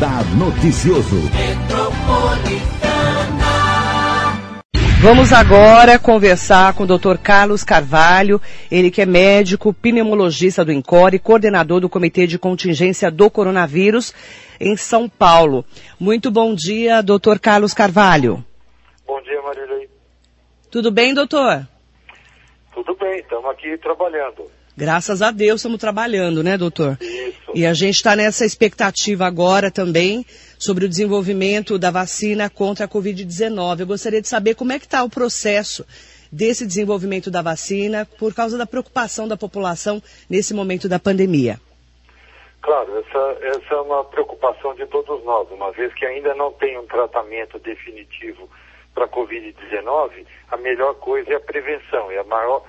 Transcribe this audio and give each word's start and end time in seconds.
Radar 0.00 0.24
Noticioso. 0.34 1.16
Vamos 5.02 5.30
agora 5.30 5.98
conversar 5.98 6.72
com 6.74 6.84
o 6.84 6.86
Dr. 6.86 7.18
Carlos 7.22 7.62
Carvalho, 7.62 8.40
ele 8.70 8.90
que 8.90 9.02
é 9.02 9.06
médico, 9.06 9.74
pneumologista 9.74 10.64
do 10.64 10.72
INCOR 10.72 11.14
e 11.14 11.18
coordenador 11.18 11.80
do 11.80 11.88
Comitê 11.90 12.26
de 12.26 12.38
Contingência 12.38 13.10
do 13.10 13.30
Coronavírus 13.30 14.14
em 14.58 14.74
São 14.74 15.06
Paulo. 15.06 15.66
Muito 15.98 16.30
bom 16.30 16.54
dia, 16.54 17.02
Dr. 17.02 17.38
Carlos 17.38 17.74
Carvalho. 17.74 18.42
Bom 19.06 19.20
dia, 19.20 19.42
Marilei. 19.42 19.90
Tudo 20.70 20.90
bem, 20.90 21.12
doutor? 21.12 21.68
Tudo 22.72 22.96
bem, 22.96 23.18
estamos 23.18 23.50
aqui 23.50 23.76
trabalhando. 23.76 24.59
Graças 24.80 25.20
a 25.20 25.30
Deus 25.30 25.60
estamos 25.60 25.78
trabalhando, 25.78 26.42
né, 26.42 26.56
doutor? 26.56 26.96
Isso. 27.02 27.52
E 27.54 27.66
a 27.66 27.74
gente 27.74 27.96
está 27.96 28.16
nessa 28.16 28.46
expectativa 28.46 29.26
agora 29.26 29.70
também 29.70 30.24
sobre 30.58 30.86
o 30.86 30.88
desenvolvimento 30.88 31.78
da 31.78 31.90
vacina 31.90 32.48
contra 32.48 32.86
a 32.86 32.88
Covid-19. 32.88 33.80
Eu 33.80 33.86
gostaria 33.86 34.22
de 34.22 34.28
saber 34.28 34.54
como 34.54 34.72
é 34.72 34.78
que 34.78 34.86
está 34.86 35.04
o 35.04 35.10
processo 35.10 35.84
desse 36.32 36.66
desenvolvimento 36.66 37.30
da 37.30 37.42
vacina 37.42 38.08
por 38.18 38.32
causa 38.32 38.56
da 38.56 38.64
preocupação 38.64 39.28
da 39.28 39.36
população 39.36 40.02
nesse 40.30 40.54
momento 40.54 40.88
da 40.88 40.98
pandemia. 40.98 41.60
Claro, 42.62 42.90
essa, 43.00 43.36
essa 43.48 43.74
é 43.74 43.80
uma 43.82 44.02
preocupação 44.04 44.74
de 44.74 44.86
todos 44.86 45.22
nós, 45.24 45.46
uma 45.50 45.70
vez 45.72 45.92
que 45.92 46.06
ainda 46.06 46.34
não 46.34 46.52
tem 46.52 46.78
um 46.78 46.86
tratamento 46.86 47.58
definitivo 47.58 48.48
para 48.94 49.04
a 49.04 49.08
Covid-19, 49.08 50.24
a 50.50 50.56
melhor 50.56 50.94
coisa 50.94 51.34
é 51.34 51.36
a 51.36 51.40
prevenção, 51.40 52.10
e 52.10 52.16
a 52.16 52.24
maior 52.24 52.64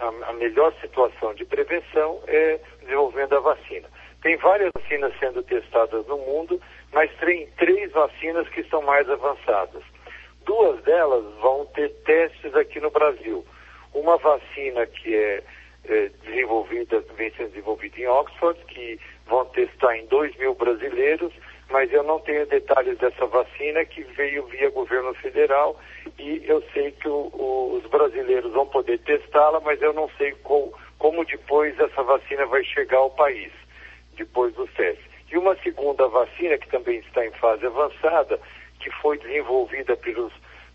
a, 0.00 0.30
a, 0.30 0.32
melhor 0.34 0.72
situação 0.80 1.34
de 1.34 1.44
prevenção 1.44 2.20
é 2.26 2.60
desenvolvendo 2.80 3.36
a 3.36 3.40
vacina. 3.40 3.88
Tem 4.22 4.36
várias 4.36 4.70
vacinas 4.74 5.12
sendo 5.18 5.42
testadas 5.42 6.06
no 6.06 6.18
mundo, 6.18 6.60
mas 6.92 7.10
tem 7.18 7.46
três 7.58 7.92
vacinas 7.92 8.48
que 8.48 8.60
estão 8.60 8.82
mais 8.82 9.08
avançadas. 9.08 9.82
Duas 10.44 10.82
delas 10.82 11.24
vão 11.40 11.66
ter 11.66 11.90
testes 12.04 12.54
aqui 12.54 12.80
no 12.80 12.90
Brasil. 12.90 13.44
Uma 13.92 14.16
vacina 14.16 14.86
que 14.86 15.14
é, 15.14 15.42
é 15.84 16.10
desenvolvida, 16.24 17.00
vem 17.16 17.30
sendo 17.32 17.50
desenvolvida 17.50 18.00
em 18.00 18.06
Oxford, 18.06 18.58
que 18.66 18.98
vão 19.26 19.44
testar 19.46 19.96
em 19.96 20.06
2 20.06 20.36
mil 20.36 20.54
brasileiros, 20.54 21.32
mas 21.70 21.92
eu 21.92 22.02
não 22.02 22.20
tenho 22.20 22.46
detalhes 22.46 22.96
dessa 22.98 23.26
vacina 23.26 23.84
que 23.84 24.02
veio 24.02 24.46
via 24.46 24.70
governo 24.70 25.12
federal 25.14 25.78
e 26.18 26.42
eu 26.46 26.62
sei 26.72 26.92
que 26.92 27.08
o, 27.08 27.30
o, 27.32 27.74
os 27.74 27.90
brasileiros 27.90 28.52
vão 28.52 28.66
poder 28.66 28.98
testá-la, 29.00 29.60
mas 29.60 29.80
eu 29.82 29.92
não 29.92 30.08
sei 30.16 30.32
co, 30.42 30.72
como 30.98 31.24
depois 31.24 31.78
essa 31.78 32.02
vacina 32.02 32.46
vai 32.46 32.64
chegar 32.64 32.98
ao 32.98 33.10
país, 33.10 33.52
depois 34.16 34.54
dos 34.54 34.72
testes. 34.74 35.04
E 35.30 35.36
uma 35.36 35.56
segunda 35.56 36.06
vacina, 36.08 36.56
que 36.56 36.68
também 36.68 36.98
está 37.00 37.26
em 37.26 37.32
fase 37.32 37.66
avançada, 37.66 38.38
que 38.78 38.90
foi 39.02 39.18
desenvolvida 39.18 39.96
pelos, 39.96 40.32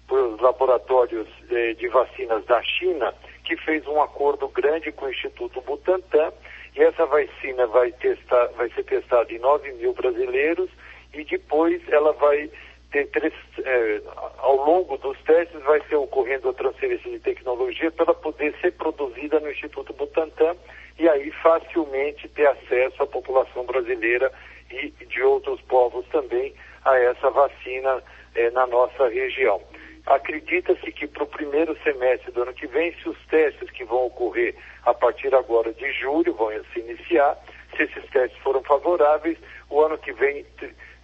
pelos 0.07 0.39
laboratórios 0.41 1.27
eh, 1.49 1.73
de 1.73 1.87
vacinas 1.87 2.43
da 2.45 2.61
China, 2.61 3.13
que 3.45 3.55
fez 3.55 3.87
um 3.87 4.01
acordo 4.01 4.49
grande 4.49 4.91
com 4.91 5.05
o 5.05 5.09
Instituto 5.09 5.61
Butantan, 5.61 6.33
e 6.75 6.81
essa 6.81 7.05
vacina 7.05 7.67
vai, 7.67 7.91
testar, 7.93 8.47
vai 8.55 8.69
ser 8.71 8.83
testada 8.83 9.31
em 9.31 9.39
9 9.39 9.71
mil 9.73 9.93
brasileiros 9.93 10.69
e 11.13 11.23
depois 11.23 11.81
ela 11.89 12.13
vai 12.13 12.49
ter 12.91 13.07
três, 13.07 13.33
é, 13.63 14.01
ao 14.37 14.55
longo 14.55 14.97
dos 14.97 15.17
testes 15.23 15.61
vai 15.63 15.81
ser 15.87 15.95
ocorrendo 15.95 16.49
a 16.49 16.53
transferência 16.53 17.09
de 17.09 17.19
tecnologia 17.19 17.91
para 17.91 18.13
poder 18.13 18.53
ser 18.61 18.71
produzida 18.73 19.39
no 19.39 19.51
Instituto 19.51 19.93
Butantan 19.93 20.55
e 20.99 21.07
aí 21.07 21.31
facilmente 21.31 22.27
ter 22.29 22.47
acesso 22.47 23.03
à 23.03 23.07
população 23.07 23.65
brasileira 23.65 24.31
e 24.69 24.91
de 25.05 25.21
outros 25.23 25.59
povos 25.61 26.05
também 26.07 26.53
a 26.85 26.97
essa 26.97 27.29
vacina 27.29 28.03
é, 28.35 28.49
na 28.51 28.65
nossa 28.67 29.07
região. 29.09 29.61
Acredita-se 30.05 30.91
que 30.91 31.07
para 31.07 31.23
o 31.23 31.27
primeiro 31.27 31.77
semestre 31.83 32.31
do 32.31 32.41
ano 32.41 32.53
que 32.53 32.67
vem, 32.67 32.93
se 32.95 33.07
os 33.07 33.17
testes 33.27 33.69
que 33.71 33.83
vão 33.83 34.07
ocorrer 34.07 34.55
a 34.83 34.93
partir 34.93 35.33
agora 35.33 35.71
de 35.73 35.91
julho 35.93 36.33
vão 36.33 36.49
se 36.73 36.79
iniciar, 36.79 37.37
se 37.75 37.83
esses 37.83 38.09
testes 38.09 38.37
foram 38.41 38.63
favoráveis, 38.63 39.37
o 39.69 39.81
ano 39.81 39.97
que 39.97 40.11
vem 40.13 40.45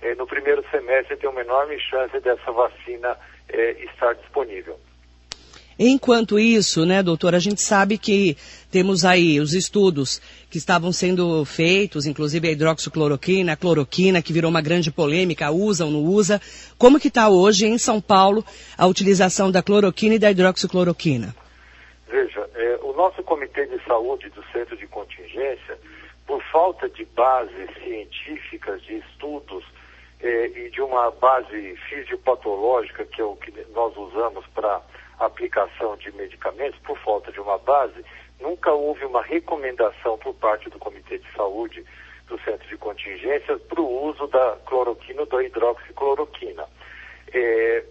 eh, 0.01 0.15
no 0.15 0.25
primeiro 0.25 0.63
semestre 0.69 1.15
tem 1.15 1.29
uma 1.29 1.41
enorme 1.41 1.79
chance 1.79 2.19
dessa 2.19 2.51
vacina 2.51 3.17
eh, 3.49 3.75
estar 3.79 4.13
disponível. 4.15 4.79
Enquanto 5.79 6.39
isso, 6.39 6.85
né, 6.85 7.03
doutor, 7.03 7.35
a 7.35 7.39
gente 7.39 7.61
sabe 7.61 7.97
que 7.97 8.35
temos 8.71 9.05
aí 9.05 9.39
os 9.39 9.53
estudos 9.53 10.19
que 10.49 10.57
estavam 10.57 10.91
sendo 10.91 11.45
feitos, 11.45 12.07
inclusive 12.07 12.47
a 12.47 12.51
hidroxicloroquina, 12.51 13.53
a 13.53 13.55
cloroquina, 13.55 14.21
que 14.21 14.33
virou 14.33 14.49
uma 14.49 14.61
grande 14.61 14.91
polêmica, 14.91 15.51
usa 15.51 15.85
ou 15.85 15.91
não 15.91 16.03
usa. 16.03 16.41
Como 16.77 16.99
que 16.99 17.09
está 17.09 17.29
hoje 17.29 17.67
em 17.67 17.77
São 17.77 18.01
Paulo 18.01 18.43
a 18.75 18.87
utilização 18.87 19.51
da 19.51 19.61
cloroquina 19.61 20.15
e 20.15 20.19
da 20.19 20.31
hidroxicloroquina? 20.31 21.35
Veja, 22.09 22.49
é, 22.55 22.79
o 22.81 22.93
nosso 22.93 23.21
Comitê 23.21 23.67
de 23.67 23.83
Saúde 23.85 24.29
do 24.29 24.43
Centro 24.51 24.75
de 24.75 24.87
Contingência, 24.87 25.77
por 26.25 26.41
falta 26.51 26.89
de 26.89 27.05
bases 27.05 27.69
científicas, 27.83 28.81
de 28.81 28.95
estudos 28.95 29.63
eh, 30.19 30.51
e 30.55 30.69
de 30.71 30.81
uma 30.81 31.11
base 31.11 31.75
fisiopatológica, 31.89 33.05
que 33.05 33.21
é 33.21 33.23
o 33.23 33.35
que 33.35 33.53
nós 33.73 33.95
usamos 33.95 34.45
para 34.47 34.81
aplicação 35.19 35.95
de 35.97 36.11
medicamentos, 36.11 36.79
por 36.81 36.97
falta 36.99 37.31
de 37.31 37.39
uma 37.39 37.57
base, 37.57 38.03
nunca 38.39 38.71
houve 38.71 39.05
uma 39.05 39.21
recomendação 39.21 40.17
por 40.17 40.33
parte 40.35 40.69
do 40.69 40.79
Comitê 40.79 41.17
de 41.17 41.31
Saúde 41.33 41.83
do 42.27 42.39
Centro 42.41 42.67
de 42.67 42.77
Contingências 42.77 43.61
para 43.63 43.81
o 43.81 44.05
uso 44.09 44.27
da 44.27 44.57
cloroquina 44.65 45.21
ou 45.21 45.25
da 45.27 45.43
hidroxicloroquina. 45.43 46.65
É, 47.33 47.83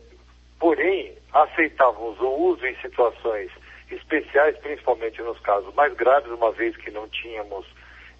porém, 0.58 1.16
aceitávamos 1.32 2.20
o 2.20 2.28
uso 2.28 2.66
em 2.66 2.76
situações 2.76 3.50
especiais, 3.90 4.56
principalmente 4.58 5.20
nos 5.22 5.38
casos 5.40 5.72
mais 5.74 5.92
graves, 5.94 6.30
uma 6.30 6.52
vez 6.52 6.76
que 6.76 6.90
não 6.90 7.08
tínhamos 7.08 7.66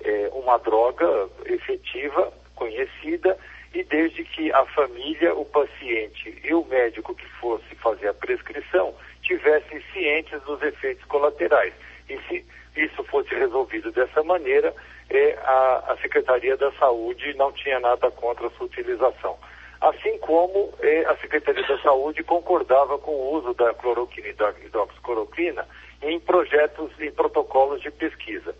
é, 0.00 0.30
uma 0.32 0.58
droga 0.58 1.28
efetiva, 1.46 2.32
conhecida, 2.54 3.38
e 3.76 3.84
desde 3.84 4.24
que 4.24 4.50
a 4.52 4.64
família, 4.64 5.34
o 5.34 5.44
paciente 5.44 6.34
e 6.42 6.54
o 6.54 6.64
médico 6.64 7.14
que 7.14 7.28
fosse 7.38 7.74
fazer 7.74 8.08
a 8.08 8.14
prescrição 8.14 8.94
tivessem 9.22 9.82
cientes 9.92 10.40
dos 10.44 10.62
efeitos 10.62 11.04
colaterais. 11.04 11.74
E 12.08 12.18
se 12.22 12.46
isso 12.74 13.04
fosse 13.04 13.34
resolvido 13.34 13.92
dessa 13.92 14.22
maneira, 14.22 14.74
é, 15.10 15.38
a, 15.42 15.92
a 15.92 15.96
Secretaria 16.00 16.56
da 16.56 16.72
Saúde 16.72 17.34
não 17.34 17.52
tinha 17.52 17.78
nada 17.78 18.10
contra 18.12 18.46
a 18.46 18.50
sua 18.52 18.64
utilização. 18.64 19.36
Assim 19.78 20.16
como 20.20 20.72
é, 20.80 21.04
a 21.04 21.16
Secretaria 21.18 21.62
da 21.62 21.78
Saúde 21.82 22.22
concordava 22.22 22.96
com 22.96 23.10
o 23.10 23.34
uso 23.34 23.52
da 23.52 23.74
cloroquina 23.74 24.28
e 24.28 24.32
da 24.32 24.54
hidroxicloroquina 24.64 25.68
em 26.00 26.18
projetos 26.18 26.90
e 26.98 27.10
protocolos 27.10 27.82
de 27.82 27.90
pesquisa. 27.90 28.54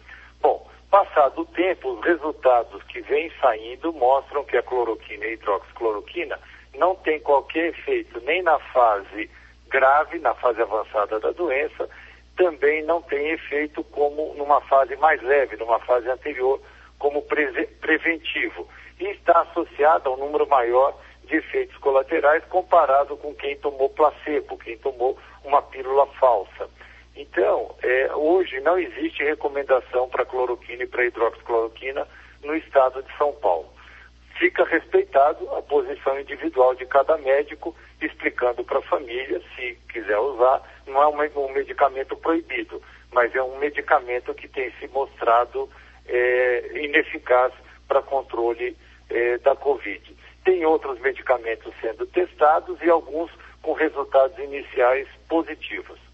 Passado 0.91 1.43
o 1.43 1.47
tempo, 1.47 1.91
os 1.91 2.05
resultados 2.05 2.83
que 2.85 3.01
vêm 3.01 3.31
saindo 3.41 3.93
mostram 3.93 4.45
que 4.45 4.57
a 4.57 4.63
cloroquina 4.63 5.25
e 5.25 5.29
a 5.29 5.33
hidroxicloroquina 5.33 6.39
não 6.77 6.95
tem 6.97 7.19
qualquer 7.21 7.71
efeito 7.71 8.21
nem 8.21 8.43
na 8.43 8.59
fase 8.59 9.31
grave, 9.69 10.19
na 10.19 10.35
fase 10.35 10.63
avançada 10.63 11.19
da 11.19 11.33
doença, 11.33 11.89
também 12.37 12.85
não 12.85 13.03
tem 13.03 13.31
efeito 13.31 13.83
como 13.85 14.35
numa 14.35 14.61
fase 14.63 14.95
mais 14.97 15.21
leve, 15.23 15.57
numa 15.57 15.81
fase 15.81 16.09
anterior, 16.09 16.61
como 16.99 17.23
pre 17.23 17.67
preventivo. 17.81 18.69
E 19.01 19.05
está 19.09 19.41
associado 19.43 20.09
a 20.09 20.13
um 20.13 20.17
número 20.17 20.47
maior 20.47 20.97
de 21.25 21.37
efeitos 21.37 21.77
colaterais 21.79 22.45
comparado 22.45 23.17
com 23.17 23.35
quem 23.35 23.57
tomou 23.57 23.89
placebo, 23.91 24.57
quem 24.59 24.79
tomou 24.79 25.19
uma 25.45 25.61
pílula 25.63 26.07
falsa. 26.19 26.69
Então, 27.17 27.75
é, 27.83 28.15
hoje 28.15 28.61
não 28.61 28.79
existe 28.79 29.25
recomendação 29.25 30.07
para 30.09 30.27
cloroquina 30.27 30.83
e 30.83 30.87
para 30.87 31.07
hidroxicloroquina 31.07 32.07
no 32.45 32.55
estado 32.55 33.03
de 33.03 33.17
São 33.17 33.33
Paulo. 33.33 33.73
Fica 34.39 34.65
respeitado 34.65 35.51
a 35.55 35.63
posição 35.63 36.21
individual 36.21 36.75
de 36.75 36.85
cada 36.85 37.17
médico, 37.17 37.75
explicando 38.03 38.63
para 38.63 38.81
a 38.81 38.83
família, 38.83 39.41
se 39.57 39.79
quiser 39.89 40.19
usar, 40.19 40.61
não 40.87 41.03
é 41.03 41.09
um, 41.09 41.47
um, 41.47 41.53
medicamento 41.55 42.15
proibido, 42.17 42.83
mas 43.11 43.35
é 43.35 43.43
um 43.43 43.59
medicamento 43.59 44.35
que 44.35 44.47
tem 44.47 44.71
se 44.73 44.87
mostrado 44.89 45.71
é, 46.07 46.85
ineficaz 46.85 47.51
para 47.89 48.03
controle 48.03 48.77
é, 49.09 49.39
da 49.39 49.57
Covid. 49.57 50.15
Tem 50.45 50.67
outros 50.67 51.01
medicamentos 51.01 51.73
sendo 51.81 52.07
testados 52.07 52.79
e 52.83 52.91
alguns 52.91 53.31
com 53.63 53.73
resultados 53.73 54.39
iniciais 54.39 55.09
positivos. 55.31 56.06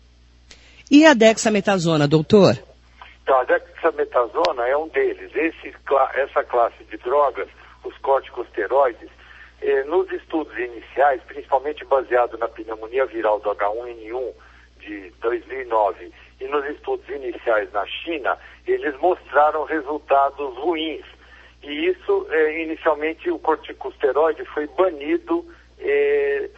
E 0.92 1.06
a 1.06 1.14
dexametasona, 1.14 2.06
doutor? 2.06 2.52
Então, 3.22 3.40
a 3.40 3.44
dexametasona 3.44 4.68
é 4.68 4.76
um 4.76 4.88
deles. 4.88 5.34
Esse, 5.34 5.74
essa 6.16 6.44
classe 6.44 6.84
de 6.84 6.98
drogas, 6.98 7.48
os 7.82 7.96
corticosteroides, 7.96 9.08
eh, 9.62 9.84
nos 9.84 10.12
estudos 10.12 10.54
iniciais, 10.58 11.22
principalmente 11.22 11.82
baseado 11.86 12.36
na 12.36 12.46
pneumonia 12.46 13.06
viral 13.06 13.40
do 13.40 13.48
H1N1 13.54 14.34
de 14.80 15.10
2009 15.22 16.12
e 16.38 16.44
nos 16.48 16.62
estudos 16.66 17.08
iniciais 17.08 17.72
na 17.72 17.86
China, 17.86 18.36
eles 18.66 18.94
mostraram 19.00 19.64
resultados 19.64 20.54
ruins. 20.58 21.06
E 21.62 21.86
isso, 21.86 22.26
é, 22.28 22.64
inicialmente, 22.64 23.30
o 23.30 23.38
corticosteroide 23.38 24.44
foi 24.44 24.66
banido 24.66 25.42
é, 25.78 26.50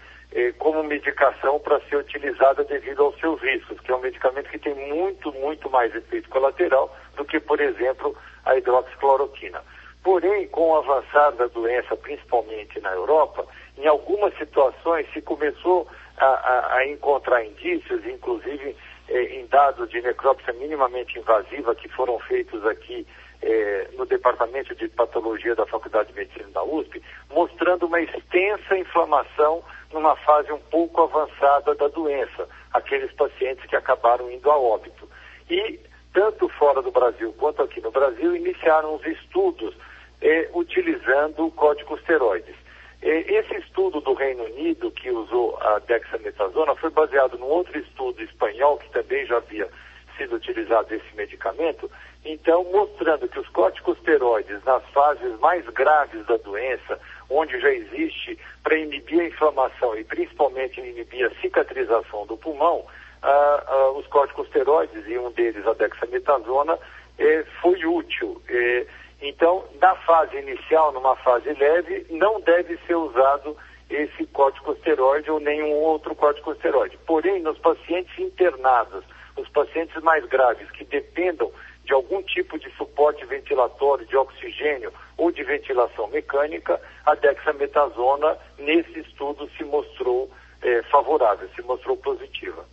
como 0.58 0.82
medicação 0.82 1.60
para 1.60 1.80
ser 1.82 1.96
utilizada 1.96 2.64
devido 2.64 3.04
aos 3.04 3.18
seus 3.20 3.40
riscos, 3.40 3.78
que 3.80 3.92
é 3.92 3.94
um 3.94 4.00
medicamento 4.00 4.50
que 4.50 4.58
tem 4.58 4.74
muito, 4.74 5.32
muito 5.32 5.70
mais 5.70 5.94
efeito 5.94 6.28
colateral 6.28 6.94
do 7.16 7.24
que, 7.24 7.38
por 7.38 7.60
exemplo, 7.60 8.16
a 8.44 8.56
hidroxicloroquina. 8.56 9.62
Porém, 10.02 10.46
com 10.48 10.70
o 10.70 10.76
avançar 10.76 11.32
da 11.32 11.46
doença, 11.46 11.96
principalmente 11.96 12.80
na 12.80 12.92
Europa, 12.92 13.46
em 13.78 13.86
algumas 13.86 14.36
situações 14.36 15.06
se 15.12 15.22
começou 15.22 15.88
a, 16.18 16.26
a, 16.26 16.76
a 16.76 16.86
encontrar 16.86 17.44
indícios, 17.44 18.04
inclusive 18.04 18.76
eh, 19.08 19.22
em 19.38 19.46
dados 19.46 19.88
de 19.90 20.00
necrópsia 20.02 20.52
minimamente 20.52 21.18
invasiva 21.18 21.74
que 21.74 21.88
foram 21.88 22.18
feitos 22.20 22.64
aqui 22.66 23.06
eh, 23.42 23.88
no 23.96 24.04
Departamento 24.04 24.74
de 24.74 24.88
Patologia 24.88 25.54
da 25.54 25.66
Faculdade 25.66 26.08
de 26.08 26.18
Medicina 26.18 26.48
da 26.52 26.62
USP, 26.62 27.02
mostrando 27.32 27.86
uma 27.86 28.00
extensa 28.00 28.76
inflamação 28.76 29.62
numa 29.94 30.16
fase 30.16 30.52
um 30.52 30.58
pouco 30.58 31.02
avançada 31.02 31.74
da 31.74 31.88
doença, 31.88 32.48
aqueles 32.72 33.10
pacientes 33.12 33.64
que 33.66 33.76
acabaram 33.76 34.30
indo 34.30 34.50
a 34.50 34.58
óbito. 34.58 35.08
E, 35.48 35.80
tanto 36.12 36.48
fora 36.50 36.82
do 36.82 36.90
Brasil 36.90 37.32
quanto 37.38 37.62
aqui 37.62 37.80
no 37.80 37.90
Brasil, 37.90 38.36
iniciaram 38.36 38.96
os 38.96 39.06
estudos 39.06 39.74
eh, 40.20 40.50
utilizando 40.52 41.50
corticosteroides. 41.52 42.56
Esse 43.02 43.56
estudo 43.56 44.00
do 44.00 44.14
Reino 44.14 44.44
Unido, 44.44 44.90
que 44.90 45.10
usou 45.10 45.58
a 45.60 45.78
dexametasona, 45.80 46.74
foi 46.76 46.88
baseado 46.88 47.36
num 47.36 47.46
outro 47.46 47.78
estudo 47.78 48.22
espanhol, 48.22 48.78
que 48.78 48.88
também 48.90 49.26
já 49.26 49.36
havia 49.36 49.68
sido 50.16 50.36
utilizado 50.36 50.94
esse 50.94 51.14
medicamento, 51.14 51.90
então 52.24 52.64
mostrando 52.64 53.28
que 53.28 53.38
os 53.38 53.48
corticosteroides, 53.48 54.64
nas 54.64 54.82
fases 54.86 55.38
mais 55.38 55.66
graves 55.66 56.24
da 56.24 56.38
doença, 56.38 56.98
onde 57.30 57.58
já 57.60 57.70
existe 57.70 58.38
para 58.62 58.78
inibir 58.78 59.20
a 59.20 59.26
inflamação 59.26 59.96
e 59.96 60.04
principalmente 60.04 60.80
inibir 60.80 61.26
a 61.26 61.40
cicatrização 61.40 62.26
do 62.26 62.36
pulmão, 62.36 62.84
ah, 63.22 63.64
ah, 63.66 63.90
os 63.92 64.06
corticosteroides, 64.08 65.06
e 65.06 65.18
um 65.18 65.30
deles 65.32 65.66
a 65.66 65.72
dexametasona, 65.72 66.78
eh, 67.18 67.44
foi 67.60 67.84
útil. 67.84 68.40
Eh, 68.48 68.86
então, 69.22 69.64
na 69.80 69.94
fase 69.96 70.36
inicial, 70.36 70.92
numa 70.92 71.16
fase 71.16 71.52
leve, 71.54 72.06
não 72.10 72.40
deve 72.40 72.76
ser 72.86 72.94
usado 72.94 73.56
esse 73.88 74.26
corticosteroide 74.26 75.30
ou 75.30 75.40
nenhum 75.40 75.72
outro 75.72 76.14
corticosteroide. 76.14 76.98
Porém, 77.06 77.40
nos 77.40 77.58
pacientes 77.58 78.18
internados, 78.18 79.04
os 79.36 79.48
pacientes 79.48 80.00
mais 80.02 80.24
graves 80.26 80.70
que 80.72 80.84
dependam 80.84 81.50
de 81.84 81.92
algum 81.92 82.22
tipo 82.22 82.58
de 82.58 82.70
suporte 82.76 83.24
ventilatório, 83.26 84.06
de 84.06 84.16
oxigênio 84.16 84.92
ou 85.16 85.30
de 85.30 85.42
ventilação 85.44 86.08
mecânica, 86.08 86.80
a 87.04 87.14
dexametasona, 87.14 88.36
nesse 88.58 89.00
estudo, 89.00 89.48
se 89.56 89.64
mostrou 89.64 90.30
é, 90.62 90.82
favorável, 90.84 91.48
se 91.54 91.62
mostrou 91.62 91.96
positiva. 91.96 92.64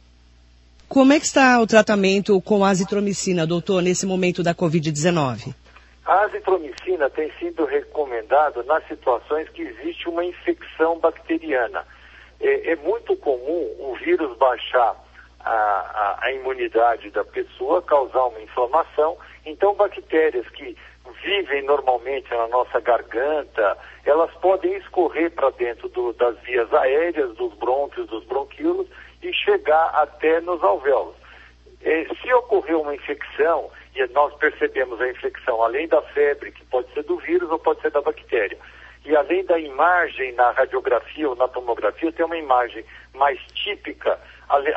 Como 0.87 1.13
é 1.13 1.19
que 1.19 1.25
está 1.25 1.59
o 1.61 1.67
tratamento 1.67 2.39
com 2.41 2.65
a 2.65 2.69
azitromicina, 2.69 3.47
doutor, 3.47 3.81
nesse 3.81 4.05
momento 4.05 4.43
da 4.43 4.53
Covid-19? 4.53 5.53
A 6.05 6.25
azitromicina 6.25 7.09
tem 7.09 7.31
sido 7.39 7.65
recomendada 7.65 8.63
nas 8.63 8.85
situações 8.87 9.47
que 9.49 9.61
existe 9.61 10.09
uma 10.09 10.25
infecção 10.25 10.99
bacteriana. 10.99 11.85
É, 12.39 12.71
é 12.71 12.75
muito 12.77 13.15
comum 13.17 13.69
o 13.79 13.95
vírus 14.03 14.35
baixar 14.37 14.95
a, 15.45 15.51
a, 15.51 16.25
a, 16.25 16.31
imunidade 16.33 17.09
da 17.11 17.23
pessoa, 17.23 17.81
causar 17.81 18.25
uma 18.25 18.41
inflamação. 18.41 19.17
Então, 19.45 19.73
bactérias 19.73 20.47
que 20.49 20.77
vivem 21.23 21.63
normalmente 21.63 22.29
na 22.31 22.47
nossa 22.47 22.79
garganta, 22.79 23.77
elas 24.05 24.31
podem 24.35 24.73
escorrer 24.77 25.31
para 25.31 25.49
dentro 25.51 25.89
do, 25.89 26.13
das 26.13 26.39
vias 26.41 26.71
aéreas, 26.73 27.33
dos 27.35 27.53
brônquios, 27.55 28.07
dos 28.07 28.23
bronquíolos 28.25 28.88
e 29.21 29.33
chegar 29.33 29.88
até 29.93 30.39
nos 30.41 30.63
alvéolos. 30.63 31.15
É, 31.83 32.05
se 32.21 32.33
ocorrer 32.33 32.77
uma 32.79 32.93
infecção, 32.93 33.69
e 33.95 34.05
nós 34.07 34.33
percebemos 34.35 35.01
a 35.01 35.09
infecção, 35.09 35.63
além 35.63 35.88
da 35.88 36.01
febre, 36.01 36.51
que 36.51 36.63
pode 36.65 36.91
ser 36.93 37.03
do 37.03 37.17
vírus 37.17 37.49
ou 37.49 37.59
pode 37.59 37.81
ser 37.81 37.91
da 37.91 38.01
bactéria, 38.01 38.57
e 39.03 39.15
além 39.15 39.43
da 39.45 39.59
imagem 39.59 40.31
na 40.33 40.51
radiografia 40.51 41.27
ou 41.27 41.35
na 41.35 41.47
tomografia, 41.47 42.11
tem 42.11 42.25
uma 42.25 42.38
imagem 42.38 42.85
mais 43.15 43.39
típica 43.53 44.19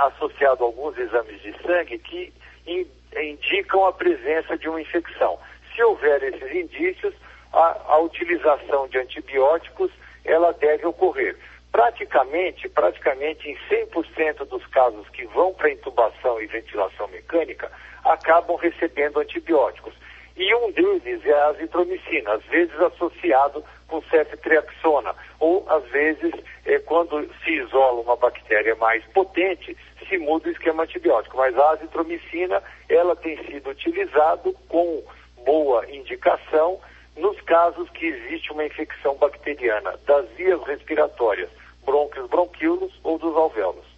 associada 0.07 0.63
a 0.63 0.67
alguns 0.67 0.97
exames 0.99 1.41
de 1.43 1.53
sangue 1.63 1.99
que 1.99 2.33
in, 2.67 2.87
indicam 3.17 3.87
a 3.87 3.93
presença 3.93 4.57
de 4.57 4.69
uma 4.69 4.81
infecção. 4.81 5.39
Se 5.75 5.83
houver 5.83 6.23
esses 6.23 6.55
indícios, 6.55 7.15
a, 7.53 7.81
a 7.89 7.99
utilização 7.99 8.89
de 8.89 8.99
antibióticos 8.99 9.91
ela 10.25 10.53
deve 10.53 10.87
ocorrer. 10.87 11.37
Praticamente, 11.71 12.69
praticamente 12.69 13.49
em 13.49 13.57
100% 13.69 14.47
dos 14.47 14.65
casos 14.69 15.09
que 15.09 15.27
vão 15.27 15.53
para 15.53 15.73
intubação 15.73 16.41
e 16.41 16.47
ventilação 16.47 17.09
mecânica, 17.09 17.71
acabam 18.05 18.57
recebendo 18.57 19.19
antibióticos. 19.19 19.95
E 20.37 20.55
um 20.55 20.73
deles 20.73 21.25
é 21.25 21.33
a 21.33 21.47
azitromicina, 21.49 22.33
às 22.33 22.45
vezes 22.47 22.75
associado 22.81 23.65
com 23.87 24.03
ceftriaxona, 24.03 25.15
ou 25.39 25.65
às 25.69 25.85
vezes, 25.91 26.33
é, 26.65 26.79
quando 26.81 27.29
se 27.45 27.53
isola 27.53 28.01
uma 28.01 28.17
bactéria 28.17 28.75
mais 28.75 29.05
potente, 29.13 29.77
se 30.09 30.19
muda 30.19 30.49
o 30.49 30.53
esquema 30.53 30.83
antibiótico. 30.83 31.37
Mas 31.37 31.57
a 31.57 31.71
azitromicina, 31.71 32.63
ela 32.89 33.15
tem 33.15 33.37
sido 33.45 33.71
utilizada 33.71 34.53
com 34.69 35.05
boa 35.45 35.89
indicação 35.89 36.81
nos 37.17 37.41
casos 37.43 37.89
que 37.91 38.07
existe 38.07 38.51
uma 38.51 38.65
infecção 38.65 39.15
bacteriana 39.17 39.97
das 40.05 40.29
vias 40.31 40.61
respiratórias, 40.65 41.49
brônquios, 41.85 42.29
bronquíolos 42.29 42.93
ou 43.05 43.19
dos 43.19 43.37
alvéolos. 43.37 43.94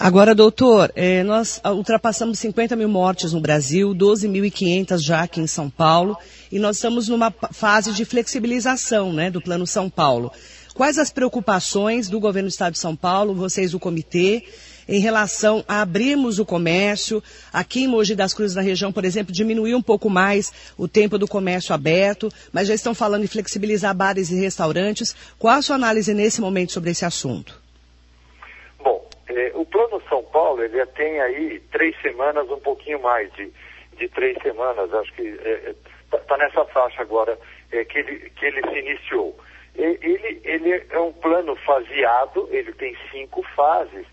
Agora, 0.00 0.32
doutor, 0.32 0.92
eh, 0.94 1.24
nós 1.24 1.60
ultrapassamos 1.64 2.38
50 2.38 2.76
mil 2.76 2.88
mortes 2.88 3.32
no 3.32 3.40
Brasil, 3.40 3.92
12.500 3.92 5.00
já 5.00 5.22
aqui 5.22 5.40
em 5.40 5.46
São 5.48 5.68
Paulo, 5.68 6.16
e 6.52 6.58
nós 6.60 6.76
estamos 6.76 7.08
numa 7.08 7.34
fase 7.50 7.92
de 7.92 8.04
flexibilização 8.04 9.12
né, 9.12 9.28
do 9.28 9.40
Plano 9.40 9.66
São 9.66 9.90
Paulo. 9.90 10.30
Quais 10.72 11.00
as 11.00 11.10
preocupações 11.10 12.08
do 12.08 12.20
governo 12.20 12.48
do 12.48 12.52
Estado 12.52 12.74
de 12.74 12.78
São 12.78 12.94
Paulo, 12.94 13.34
vocês 13.34 13.72
do 13.72 13.80
comitê, 13.80 14.44
em 14.88 15.00
relação 15.00 15.64
a 15.66 15.82
abrirmos 15.82 16.38
o 16.38 16.44
comércio? 16.44 17.20
Aqui 17.52 17.82
em 17.82 17.88
Mogi 17.88 18.14
das 18.14 18.32
Cruzes, 18.32 18.54
na 18.54 18.62
região, 18.62 18.92
por 18.92 19.04
exemplo, 19.04 19.32
diminuir 19.32 19.74
um 19.74 19.82
pouco 19.82 20.08
mais 20.08 20.52
o 20.76 20.86
tempo 20.86 21.18
do 21.18 21.26
comércio 21.26 21.74
aberto, 21.74 22.32
mas 22.52 22.68
já 22.68 22.74
estão 22.74 22.94
falando 22.94 23.24
em 23.24 23.26
flexibilizar 23.26 23.92
bares 23.96 24.30
e 24.30 24.36
restaurantes. 24.36 25.12
Qual 25.36 25.56
a 25.56 25.60
sua 25.60 25.74
análise 25.74 26.14
nesse 26.14 26.40
momento 26.40 26.70
sobre 26.70 26.92
esse 26.92 27.04
assunto? 27.04 27.66
É, 29.28 29.52
o 29.54 29.64
Plano 29.66 30.02
São 30.08 30.22
Paulo, 30.24 30.62
ele 30.62 30.84
tem 30.86 31.20
aí 31.20 31.60
três 31.70 31.94
semanas, 32.00 32.50
um 32.50 32.60
pouquinho 32.60 33.00
mais 33.00 33.30
de, 33.34 33.52
de 33.96 34.08
três 34.08 34.36
semanas, 34.42 34.92
acho 34.92 35.12
que 35.12 35.22
está 35.22 35.48
é, 35.48 35.70
é 35.70 35.74
tá, 36.10 36.18
tá 36.18 36.36
nessa 36.38 36.64
faixa 36.66 37.02
agora 37.02 37.38
é, 37.70 37.84
que, 37.84 37.98
ele, 37.98 38.30
que 38.30 38.46
ele 38.46 38.62
se 38.62 38.78
iniciou. 38.78 39.38
Ele, 39.74 40.40
ele 40.42 40.86
é 40.90 40.98
um 40.98 41.12
plano 41.12 41.54
faseado, 41.56 42.48
ele 42.50 42.72
tem 42.72 42.96
cinco 43.12 43.42
fases, 43.54 44.06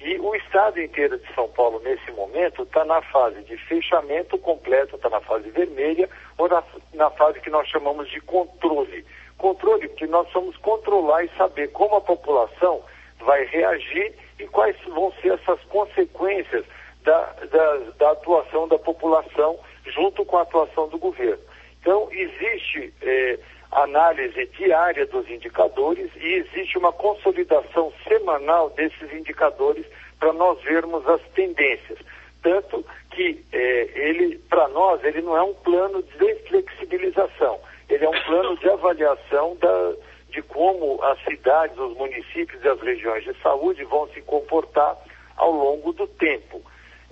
e 0.00 0.16
o 0.20 0.34
estado 0.36 0.80
inteiro 0.80 1.18
de 1.18 1.34
São 1.34 1.48
Paulo, 1.48 1.80
nesse 1.80 2.10
momento, 2.12 2.62
está 2.62 2.84
na 2.84 3.02
fase 3.02 3.42
de 3.42 3.56
fechamento 3.56 4.38
completo, 4.38 4.94
está 4.94 5.08
na 5.08 5.20
fase 5.20 5.50
vermelha, 5.50 6.08
ou 6.36 6.48
na, 6.48 6.62
na 6.94 7.10
fase 7.10 7.40
que 7.40 7.50
nós 7.50 7.66
chamamos 7.68 8.08
de 8.08 8.20
controle. 8.20 9.04
Controle, 9.38 9.88
porque 9.88 10.06
nós 10.06 10.30
vamos 10.32 10.56
controlar 10.58 11.24
e 11.24 11.36
saber 11.36 11.68
como 11.72 11.96
a 11.96 12.00
população 12.00 12.80
vai 13.20 13.44
reagir 13.46 14.14
e 14.38 14.46
quais 14.46 14.76
vão 14.86 15.12
ser 15.20 15.32
essas 15.32 15.60
consequências 15.64 16.64
da, 17.02 17.20
da, 17.50 17.76
da 17.98 18.10
atuação 18.10 18.68
da 18.68 18.78
população 18.78 19.58
junto 19.86 20.24
com 20.24 20.36
a 20.36 20.42
atuação 20.42 20.88
do 20.88 20.98
governo. 20.98 21.42
Então, 21.80 22.08
existe 22.12 22.92
eh, 23.02 23.38
análise 23.72 24.46
diária 24.58 25.06
dos 25.06 25.28
indicadores 25.30 26.10
e 26.16 26.34
existe 26.34 26.76
uma 26.76 26.92
consolidação 26.92 27.92
semanal 28.06 28.70
desses 28.70 29.12
indicadores 29.12 29.86
para 30.18 30.32
nós 30.32 30.60
vermos 30.62 31.06
as 31.08 31.22
tendências. 31.34 31.98
Tanto 32.42 32.84
que 33.10 33.44
eh, 33.52 33.88
ele, 33.94 34.38
para 34.50 34.68
nós, 34.68 35.02
ele 35.04 35.22
não 35.22 35.36
é 35.36 35.42
um 35.42 35.54
plano 35.54 36.02
de 36.02 36.34
flexibilização, 36.48 37.58
ele 37.88 38.04
é 38.04 38.08
um 38.08 38.22
plano 38.24 38.56
de 38.58 38.68
avaliação 38.68 39.56
da, 39.56 39.94
de 40.38 40.42
como 40.42 41.02
as 41.02 41.20
cidades, 41.24 41.76
os 41.76 41.96
municípios 41.96 42.62
e 42.62 42.68
as 42.68 42.80
regiões 42.80 43.24
de 43.24 43.34
saúde 43.42 43.82
vão 43.84 44.06
se 44.08 44.22
comportar 44.22 44.96
ao 45.36 45.50
longo 45.50 45.92
do 45.92 46.06
tempo. 46.06 46.62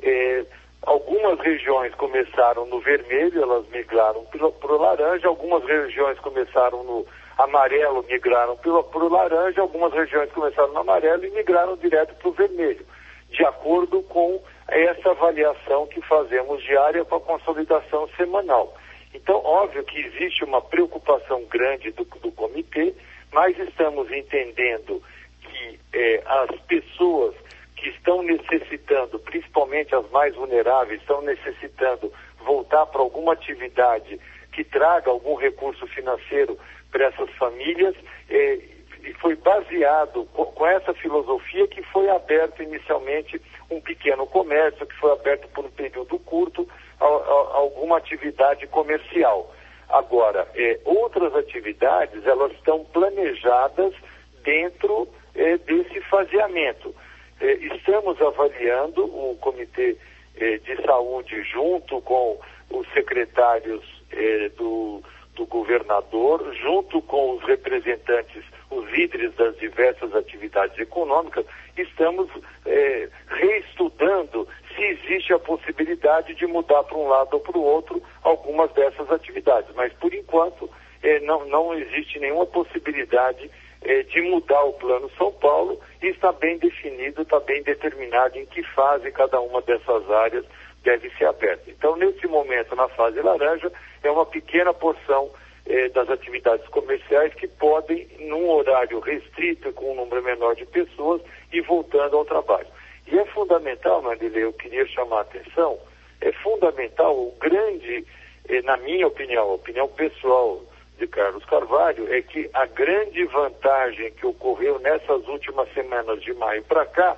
É, 0.00 0.44
algumas 0.82 1.40
regiões 1.40 1.92
começaram 1.96 2.66
no 2.66 2.78
vermelho, 2.78 3.42
elas 3.42 3.68
migraram 3.68 4.24
para 4.26 4.72
o 4.72 4.78
laranja, 4.78 5.26
algumas 5.26 5.64
regiões 5.64 6.16
começaram 6.20 6.84
no 6.84 7.04
amarelo, 7.36 8.04
migraram 8.08 8.56
para 8.56 8.70
o 8.70 9.08
laranja, 9.08 9.60
algumas 9.60 9.92
regiões 9.92 10.30
começaram 10.30 10.72
no 10.72 10.78
amarelo 10.78 11.24
e 11.24 11.30
migraram 11.30 11.76
direto 11.76 12.14
para 12.14 12.28
o 12.28 12.32
vermelho, 12.32 12.86
de 13.28 13.44
acordo 13.44 14.02
com 14.04 14.40
essa 14.68 15.10
avaliação 15.10 15.88
que 15.88 16.00
fazemos 16.02 16.62
diária 16.62 17.04
com 17.04 17.16
a 17.16 17.20
consolidação 17.20 18.08
semanal. 18.16 18.72
Então, 19.12 19.36
óbvio 19.44 19.82
que 19.82 19.98
existe 19.98 20.44
uma 20.44 20.60
preocupação 20.60 21.42
grande 21.44 21.90
do, 21.90 22.04
do 22.04 22.30
comitê, 22.32 22.94
mas 23.32 23.58
estamos 23.58 24.10
entendendo 24.10 25.02
que 25.40 25.80
eh, 25.92 26.22
as 26.26 26.60
pessoas 26.62 27.34
que 27.76 27.90
estão 27.90 28.22
necessitando, 28.22 29.18
principalmente 29.18 29.94
as 29.94 30.08
mais 30.10 30.34
vulneráveis, 30.34 31.00
estão 31.00 31.20
necessitando 31.22 32.12
voltar 32.44 32.86
para 32.86 33.00
alguma 33.00 33.32
atividade 33.32 34.18
que 34.52 34.64
traga 34.64 35.10
algum 35.10 35.34
recurso 35.34 35.86
financeiro 35.88 36.58
para 36.90 37.06
essas 37.06 37.30
famílias, 37.32 37.94
eh, 38.30 38.58
e 39.04 39.12
foi 39.14 39.36
baseado 39.36 40.24
com, 40.32 40.46
com, 40.46 40.66
essa 40.66 40.92
filosofia 40.94 41.66
que 41.68 41.82
foi 41.84 42.08
aberto 42.08 42.62
inicialmente 42.62 43.40
um 43.70 43.80
pequeno 43.80 44.26
comércio, 44.26 44.86
que 44.86 44.96
foi 44.96 45.12
aberto 45.12 45.46
por 45.48 45.64
um 45.64 45.70
período 45.70 46.18
curto, 46.20 46.68
a, 46.98 47.04
a, 47.04 47.56
alguma 47.58 47.98
atividade 47.98 48.66
comercial. 48.66 49.54
Agora, 49.88 50.48
eh, 50.54 50.80
outras 50.84 51.34
atividades, 51.34 52.26
elas 52.26 52.52
estão 52.52 52.84
planejadas 52.86 53.94
dentro 54.42 55.08
eh, 55.34 55.58
desse 55.58 56.00
faseamento. 56.02 56.94
Eh, 57.40 57.58
estamos 57.74 58.20
avaliando 58.20 59.04
o 59.04 59.36
Comitê 59.40 59.96
eh, 60.36 60.58
de 60.58 60.82
Saúde 60.82 61.42
junto 61.44 62.00
com 62.02 62.38
os 62.70 62.86
secretários 62.92 63.84
eh, 64.12 64.50
do, 64.56 65.02
do 65.34 65.46
governador, 65.46 66.52
junto 66.54 67.00
com 67.02 67.36
os 67.36 67.42
representantes, 67.44 68.42
os 68.70 68.90
líderes 68.90 69.34
das 69.36 69.56
diversas 69.58 70.14
atividades 70.14 70.76
econômicas, 70.78 71.46
estamos 71.76 72.28
eh, 72.64 73.08
reestudando 73.28 74.48
se 74.76 74.84
existe 74.84 75.32
a 75.32 75.38
possibilidade 75.38 76.34
de 76.34 76.46
mudar 76.46 76.84
para 76.84 76.98
um 76.98 77.08
lado 77.08 77.34
ou 77.34 77.40
para 77.40 77.58
o 77.58 77.64
outro 77.64 78.02
algumas 78.22 78.70
dessas 78.72 79.10
atividades. 79.10 79.74
Mas, 79.74 79.92
por 79.94 80.12
enquanto, 80.12 80.70
eh, 81.02 81.18
não, 81.20 81.46
não 81.46 81.74
existe 81.74 82.18
nenhuma 82.18 82.46
possibilidade 82.46 83.50
eh, 83.82 84.02
de 84.02 84.20
mudar 84.22 84.62
o 84.64 84.74
Plano 84.74 85.10
São 85.16 85.32
Paulo 85.32 85.80
e 86.02 86.08
está 86.08 86.30
bem 86.32 86.58
definido, 86.58 87.22
está 87.22 87.40
bem 87.40 87.62
determinado 87.62 88.38
em 88.38 88.44
que 88.46 88.62
fase 88.74 89.10
cada 89.10 89.40
uma 89.40 89.62
dessas 89.62 90.10
áreas 90.10 90.44
deve 90.84 91.10
ser 91.16 91.26
aberta. 91.26 91.70
Então, 91.70 91.96
nesse 91.96 92.26
momento, 92.26 92.76
na 92.76 92.88
fase 92.90 93.20
laranja, 93.20 93.72
é 94.02 94.10
uma 94.10 94.26
pequena 94.26 94.72
porção 94.74 95.30
eh, 95.66 95.88
das 95.88 96.08
atividades 96.08 96.66
comerciais 96.68 97.34
que 97.34 97.48
podem, 97.48 98.06
num 98.20 98.48
horário 98.50 99.00
restrito, 99.00 99.72
com 99.72 99.92
um 99.92 99.96
número 99.96 100.22
menor 100.22 100.54
de 100.54 100.66
pessoas, 100.66 101.22
ir 101.52 101.62
voltando 101.62 102.16
ao 102.16 102.24
trabalho. 102.24 102.75
E 103.06 103.18
é 103.18 103.24
fundamental, 103.26 104.02
Marilê, 104.02 104.44
eu 104.44 104.52
queria 104.52 104.86
chamar 104.86 105.18
a 105.18 105.20
atenção, 105.22 105.78
é 106.20 106.32
fundamental 106.32 107.14
o 107.14 107.34
grande, 107.38 108.04
eh, 108.48 108.62
na 108.62 108.76
minha 108.76 109.06
opinião, 109.06 109.54
opinião 109.54 109.88
pessoal, 109.88 110.62
de 110.98 111.06
Carlos 111.06 111.44
Carvalho 111.44 112.12
é 112.12 112.22
que 112.22 112.48
a 112.54 112.66
grande 112.66 113.24
vantagem 113.24 114.10
que 114.12 114.26
ocorreu 114.26 114.78
nessas 114.78 115.26
últimas 115.28 115.72
semanas 115.74 116.22
de 116.22 116.32
maio 116.34 116.62
para 116.64 116.86
cá 116.86 117.16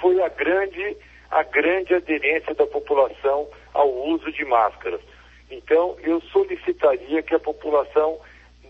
foi 0.00 0.20
a 0.22 0.28
grande, 0.28 0.96
a 1.30 1.42
grande 1.42 1.94
aderência 1.94 2.54
da 2.54 2.66
população 2.66 3.48
ao 3.74 3.90
uso 3.90 4.32
de 4.32 4.44
máscaras. 4.44 5.00
Então, 5.50 5.96
eu 6.02 6.20
solicitaria 6.32 7.22
que 7.22 7.34
a 7.34 7.38
população 7.38 8.18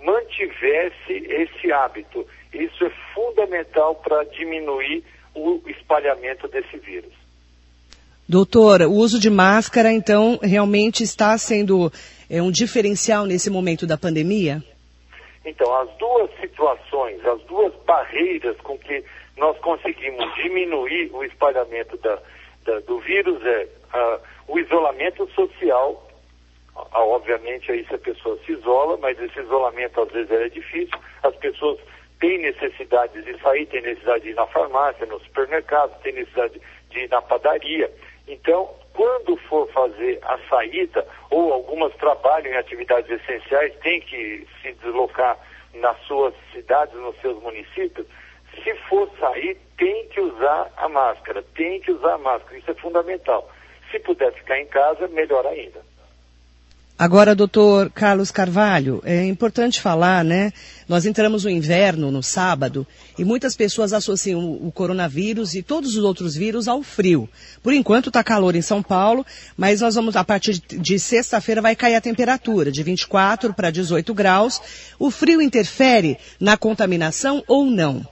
mantivesse 0.02 1.12
esse 1.12 1.72
hábito. 1.72 2.26
Isso 2.52 2.84
é 2.84 2.90
fundamental 3.14 3.96
para 3.96 4.24
diminuir 4.24 5.04
o 5.38 5.62
espalhamento 5.68 6.48
desse 6.48 6.76
vírus. 6.78 7.12
Doutor, 8.28 8.82
o 8.82 8.92
uso 8.92 9.18
de 9.18 9.30
máscara, 9.30 9.90
então, 9.90 10.38
realmente 10.42 11.02
está 11.02 11.36
sendo 11.38 11.90
é, 12.28 12.42
um 12.42 12.50
diferencial 12.50 13.24
nesse 13.24 13.48
momento 13.48 13.86
da 13.86 13.96
pandemia? 13.96 14.62
Então, 15.44 15.74
as 15.80 15.88
duas 15.96 16.30
situações, 16.38 17.24
as 17.24 17.40
duas 17.44 17.72
barreiras 17.86 18.54
com 18.58 18.76
que 18.76 19.02
nós 19.38 19.56
conseguimos 19.60 20.34
diminuir 20.34 21.10
o 21.14 21.24
espalhamento 21.24 21.96
da, 21.98 22.18
da, 22.66 22.80
do 22.80 22.98
vírus 22.98 23.42
é 23.46 23.68
o 24.46 24.58
isolamento 24.58 25.28
social. 25.34 26.06
Uh, 26.76 26.98
obviamente, 26.98 27.72
aí 27.72 27.84
se 27.86 27.94
a 27.94 27.98
pessoa 27.98 28.38
se 28.44 28.52
isola, 28.52 28.96
mas 28.98 29.18
esse 29.18 29.40
isolamento 29.40 30.00
às 30.00 30.10
vezes 30.10 30.30
é 30.30 30.48
difícil. 30.48 30.98
As 31.22 31.34
pessoas 31.36 31.78
têm 32.20 32.38
necessidade 32.38 33.20
de 33.22 33.40
sair, 33.40 33.66
têm 33.66 33.82
necessidade 33.82 34.24
de 34.24 34.30
ir 34.30 34.34
na 34.34 34.46
farmácia, 34.46 35.06
no 35.06 35.20
supermercado, 35.20 36.00
têm 36.02 36.12
necessidade 36.12 36.60
de 36.90 36.98
ir 36.98 37.08
na 37.08 37.22
padaria. 37.22 37.90
Então, 38.26 38.68
quando 38.92 39.36
for 39.48 39.70
fazer 39.72 40.18
a 40.22 40.38
saída, 40.48 41.06
ou 41.30 41.52
algumas 41.52 41.94
trabalham 41.96 42.52
em 42.52 42.56
atividades 42.56 43.10
essenciais, 43.10 43.74
tem 43.76 44.00
que 44.00 44.46
se 44.60 44.72
deslocar 44.72 45.38
nas 45.74 45.96
suas 46.06 46.34
cidades, 46.52 46.94
nos 46.94 47.16
seus 47.20 47.40
municípios, 47.42 48.06
se 48.62 48.74
for 48.88 49.08
sair, 49.20 49.56
tem 49.76 50.08
que 50.08 50.20
usar 50.20 50.70
a 50.76 50.88
máscara, 50.88 51.42
tem 51.54 51.80
que 51.80 51.92
usar 51.92 52.14
a 52.14 52.18
máscara, 52.18 52.58
isso 52.58 52.70
é 52.70 52.74
fundamental. 52.74 53.48
Se 53.90 53.98
puder 54.00 54.32
ficar 54.32 54.58
em 54.58 54.66
casa, 54.66 55.06
melhor 55.08 55.46
ainda. 55.46 55.80
Agora, 56.98 57.32
doutor 57.32 57.90
Carlos 57.90 58.32
Carvalho, 58.32 59.00
é 59.04 59.24
importante 59.24 59.80
falar, 59.80 60.24
né? 60.24 60.52
Nós 60.88 61.06
entramos 61.06 61.44
no 61.44 61.50
inverno 61.50 62.10
no 62.10 62.24
sábado 62.24 62.84
e 63.16 63.24
muitas 63.24 63.54
pessoas 63.54 63.92
associam 63.92 64.40
o 64.40 64.72
coronavírus 64.72 65.54
e 65.54 65.62
todos 65.62 65.96
os 65.96 66.02
outros 66.02 66.34
vírus 66.34 66.66
ao 66.66 66.82
frio. 66.82 67.28
Por 67.62 67.72
enquanto 67.72 68.08
está 68.08 68.24
calor 68.24 68.56
em 68.56 68.62
São 68.62 68.82
Paulo, 68.82 69.24
mas 69.56 69.80
nós 69.80 69.94
vamos, 69.94 70.16
a 70.16 70.24
partir 70.24 70.58
de 70.58 70.98
sexta-feira 70.98 71.62
vai 71.62 71.76
cair 71.76 71.94
a 71.94 72.00
temperatura 72.00 72.72
de 72.72 72.82
24 72.82 73.54
para 73.54 73.70
18 73.70 74.12
graus. 74.12 74.60
O 74.98 75.08
frio 75.08 75.40
interfere 75.40 76.18
na 76.40 76.56
contaminação 76.56 77.44
ou 77.46 77.64
não? 77.66 78.04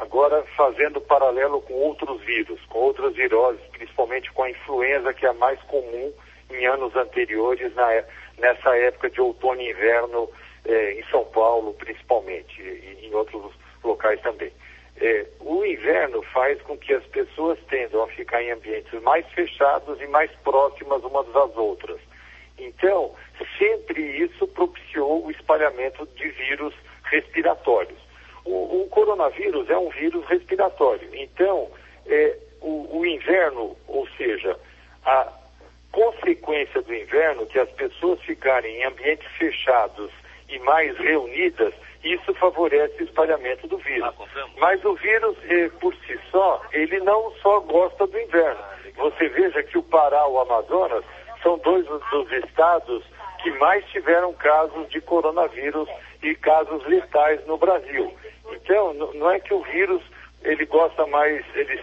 Agora 0.00 0.42
fazendo 0.56 1.00
paralelo 1.00 1.60
com 1.62 1.74
outros 1.74 2.20
vírus, 2.22 2.58
com 2.66 2.78
outras 2.78 3.14
viroses, 3.14 3.60
principalmente 3.70 4.32
com 4.32 4.42
a 4.42 4.50
influenza, 4.50 5.12
que 5.12 5.26
é 5.26 5.28
a 5.28 5.34
mais 5.34 5.60
comum 5.62 6.12
em 6.50 6.66
anos 6.66 6.94
anteriores, 6.96 7.72
na, 7.74 8.02
nessa 8.38 8.76
época 8.76 9.10
de 9.10 9.20
outono 9.20 9.60
e 9.60 9.70
inverno, 9.70 10.28
eh, 10.64 10.94
em 10.98 11.04
São 11.10 11.24
Paulo, 11.26 11.74
principalmente, 11.74 12.60
e 12.60 13.06
em 13.06 13.14
outros 13.14 13.52
locais 13.84 14.20
também. 14.22 14.50
Eh, 14.96 15.26
o 15.40 15.64
inverno 15.64 16.22
faz 16.24 16.60
com 16.62 16.76
que 16.76 16.92
as 16.92 17.04
pessoas 17.06 17.58
tendam 17.68 18.02
a 18.02 18.08
ficar 18.08 18.42
em 18.42 18.50
ambientes 18.50 19.00
mais 19.02 19.26
fechados 19.28 20.00
e 20.00 20.06
mais 20.08 20.30
próximas 20.42 21.04
umas 21.04 21.26
das 21.28 21.56
outras. 21.56 22.00
Então, 22.58 23.14
sempre 23.58 24.02
isso 24.02 24.46
propiciou 24.48 25.24
o 25.24 25.30
espalhamento 25.30 26.06
de 26.16 26.28
vírus 26.30 26.74
respiratórios. 27.04 28.09
O, 28.44 28.82
o 28.82 28.88
coronavírus 28.90 29.68
é 29.70 29.76
um 29.76 29.90
vírus 29.90 30.24
respiratório. 30.26 31.08
Então, 31.12 31.68
é, 32.06 32.36
o, 32.60 32.98
o 32.98 33.06
inverno, 33.06 33.76
ou 33.88 34.06
seja, 34.16 34.58
a 35.04 35.32
consequência 35.92 36.80
do 36.82 36.94
inverno, 36.94 37.46
que 37.46 37.58
as 37.58 37.70
pessoas 37.70 38.20
ficarem 38.22 38.76
em 38.76 38.84
ambientes 38.84 39.26
fechados 39.36 40.10
e 40.48 40.58
mais 40.60 40.96
reunidas, 40.98 41.74
isso 42.02 42.32
favorece 42.34 43.02
o 43.02 43.04
espalhamento 43.04 43.66
do 43.68 43.78
vírus. 43.78 44.08
Ah, 44.18 44.46
Mas 44.58 44.84
o 44.84 44.94
vírus, 44.94 45.36
eh, 45.48 45.70
por 45.80 45.94
si 46.06 46.18
só, 46.30 46.62
ele 46.72 46.98
não 47.00 47.30
só 47.42 47.60
gosta 47.60 48.06
do 48.06 48.18
inverno. 48.18 48.60
Ah, 48.60 48.76
Você 48.96 49.28
veja 49.28 49.62
que 49.62 49.78
o 49.78 49.82
Pará, 49.82 50.26
o 50.26 50.38
Amazonas, 50.40 51.04
são 51.42 51.58
dois 51.58 51.84
dos 51.86 52.32
estados 52.32 53.04
que 53.42 53.50
mais 53.58 53.84
tiveram 53.86 54.32
casos 54.34 54.88
de 54.90 55.00
coronavírus 55.00 55.88
e 56.22 56.34
casos 56.36 56.84
letais 56.86 57.44
no 57.46 57.56
Brasil. 57.56 58.12
Então, 58.52 58.94
não 58.94 59.30
é 59.30 59.40
que 59.40 59.54
o 59.54 59.62
vírus 59.62 60.02
ele 60.42 60.64
gosta 60.66 61.06
mais, 61.06 61.44
ele, 61.54 61.80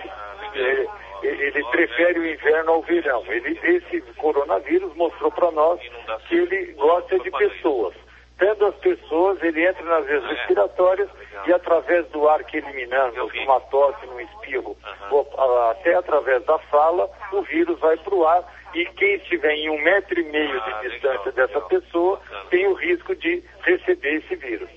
ele, 0.54 0.88
ele 1.24 1.64
prefere 1.66 2.20
o 2.20 2.26
inverno 2.26 2.72
ao 2.72 2.82
verão. 2.82 3.24
Ele, 3.28 3.60
esse 3.64 4.02
coronavírus 4.18 4.96
mostrou 4.96 5.32
para 5.32 5.52
nós 5.52 5.80
que 6.28 6.36
ele 6.36 6.74
gosta 6.74 7.20
de 7.20 7.32
pessoas. 7.32 7.96
Tendo 8.38 8.68
as 8.68 8.76
pessoas, 8.76 9.42
ele 9.42 9.68
entra 9.68 9.84
nas 9.84 10.06
vias 10.06 10.24
respiratórias 10.26 11.10
e 11.48 11.54
através 11.54 12.06
do 12.10 12.30
ar 12.30 12.44
que 12.44 12.58
eliminamos, 12.58 13.34
numa 13.34 13.60
tosse, 13.62 14.06
num 14.06 14.20
espirro, 14.20 14.78
ou, 15.10 15.28
até 15.72 15.96
através 15.96 16.46
da 16.46 16.60
fala, 16.60 17.10
o 17.34 17.42
vírus 17.42 17.80
vai 17.80 17.98
para 17.98 18.14
o 18.14 18.28
ar 18.28 18.44
e 18.76 18.86
quem 18.86 19.16
estiver 19.16 19.54
em 19.54 19.70
um 19.72 19.84
metro 19.84 20.20
e 20.20 20.24
meio 20.32 20.62
de 20.62 20.90
distância 20.90 21.32
dessa 21.32 21.62
pessoa 21.62 22.20
tem 22.52 22.68
o 22.68 22.74
risco 22.74 23.16
de 23.16 23.44
receber 23.64 24.18
esse 24.18 24.36
vírus. 24.36 24.70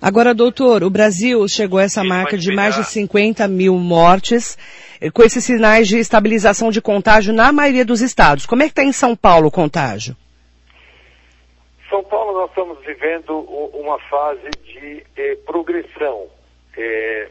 Agora, 0.00 0.34
doutor, 0.34 0.84
o 0.84 0.90
Brasil 0.90 1.48
chegou 1.48 1.78
a 1.78 1.84
essa 1.84 2.02
Sim, 2.02 2.08
marca 2.08 2.36
de 2.36 2.54
mais 2.54 2.76
de 2.76 2.84
50 2.84 3.48
mil 3.48 3.74
mortes, 3.76 4.56
eh, 5.00 5.10
com 5.10 5.22
esses 5.22 5.42
sinais 5.42 5.88
de 5.88 5.98
estabilização 5.98 6.70
de 6.70 6.82
contágio 6.82 7.32
na 7.32 7.50
maioria 7.50 7.84
dos 7.84 8.02
estados. 8.02 8.44
Como 8.44 8.62
é 8.62 8.66
que 8.66 8.72
está 8.72 8.84
em 8.84 8.92
São 8.92 9.16
Paulo 9.16 9.48
o 9.48 9.50
contágio? 9.50 10.14
São 11.94 12.02
Paulo 12.02 12.40
nós 12.40 12.48
estamos 12.48 12.84
vivendo 12.84 13.38
uma 13.38 14.00
fase 14.00 14.50
de 14.64 15.06
eh, 15.16 15.36
progressão. 15.46 16.28
Eh, 16.76 17.28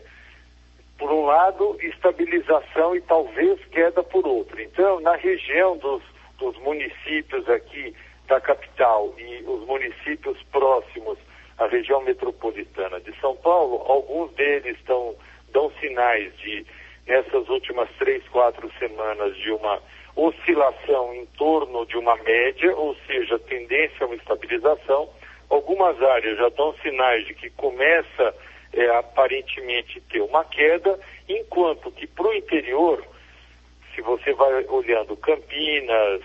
por 0.98 1.12
um 1.12 1.26
lado, 1.26 1.78
estabilização 1.82 2.96
e 2.96 3.02
talvez 3.02 3.60
queda 3.66 4.02
por 4.02 4.26
outro. 4.26 4.62
Então, 4.62 5.02
na 5.02 5.18
região 5.18 5.76
dos 5.76 6.02
dos 6.38 6.58
municípios 6.60 7.48
aqui 7.50 7.94
da 8.30 8.40
capital 8.40 9.14
e 9.18 9.44
os 9.44 9.68
municípios 9.68 10.42
próximos 10.44 11.18
à 11.58 11.68
região 11.68 12.02
metropolitana 12.02 13.02
de 13.02 13.14
São 13.20 13.36
Paulo, 13.36 13.84
alguns 13.86 14.32
deles 14.36 14.78
estão, 14.78 15.14
dão 15.52 15.70
sinais 15.82 16.34
de, 16.38 16.66
nessas 17.06 17.50
últimas 17.50 17.90
três, 18.00 18.26
quatro 18.30 18.72
semanas, 18.80 19.36
de 19.36 19.52
uma 19.52 19.82
oscilação 20.16 21.14
em 21.14 21.26
torno 21.38 21.86
de 21.86 21.98
uma 21.98 22.16
média, 22.18 22.76
ou 22.76 22.96
seja, 23.08 23.40
tendência 23.40 23.98
a 24.02 24.06
uma 24.06 24.16
estabilização. 24.16 25.10
Algumas 25.50 26.02
áreas 26.02 26.38
já 26.38 26.50
dão 26.50 26.74
sinais 26.82 27.26
de 27.26 27.34
que 27.34 27.50
começa 27.52 28.36
é, 28.74 28.90
aparentemente 28.98 30.02
ter 30.02 30.22
uma 30.22 30.44
queda, 30.44 31.00
enquanto 31.28 31.92
que 31.92 32.08
para 32.08 32.28
o 32.28 32.34
interior, 32.34 33.04
se 33.94 34.02
você 34.02 34.34
vai 34.34 34.66
olhando 34.66 35.16
Campinas, 35.18 36.22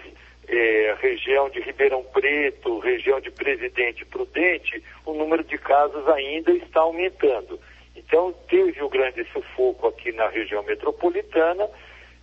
é, 0.48 0.96
região 1.00 1.50
de 1.50 1.60
Ribeirão 1.60 2.02
Preto, 2.04 2.78
região 2.78 3.20
de 3.20 3.30
Presidente 3.30 4.04
Prudente, 4.06 4.82
o 5.04 5.12
número 5.12 5.44
de 5.44 5.58
casos 5.58 6.06
ainda 6.08 6.52
está 6.52 6.80
aumentando. 6.80 7.60
Então, 7.94 8.32
teve 8.48 8.82
o 8.82 8.88
grande 8.88 9.24
sufoco 9.32 9.88
aqui 9.88 10.12
na 10.12 10.28
região 10.28 10.62
metropolitana, 10.62 11.68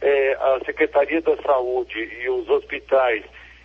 é, 0.06 0.34
a 0.34 0.60
Secretaria 0.64 1.20
da 1.20 1.36
Saúde 1.38 1.98
e 1.98 2.30
os 2.30 2.48
hospitais 2.48 3.24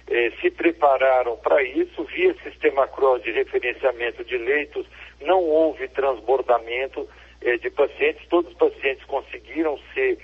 é, 0.09 0.31
se 0.41 0.51
prepararam 0.51 1.37
para 1.37 1.63
isso, 1.63 2.03
via 2.05 2.35
sistema 2.43 2.89
CROSS 2.89 3.23
de 3.25 3.33
referenciamento 3.33 4.25
de 4.25 4.39
leitos, 4.39 4.87
não 5.21 5.45
houve 5.45 5.87
transbordamento 5.89 7.07
é, 7.43 7.59
de 7.59 7.69
pacientes, 7.69 8.27
todos 8.31 8.51
os 8.53 8.57
pacientes 8.57 9.05
conseguiram 9.05 9.79
ser 9.93 10.19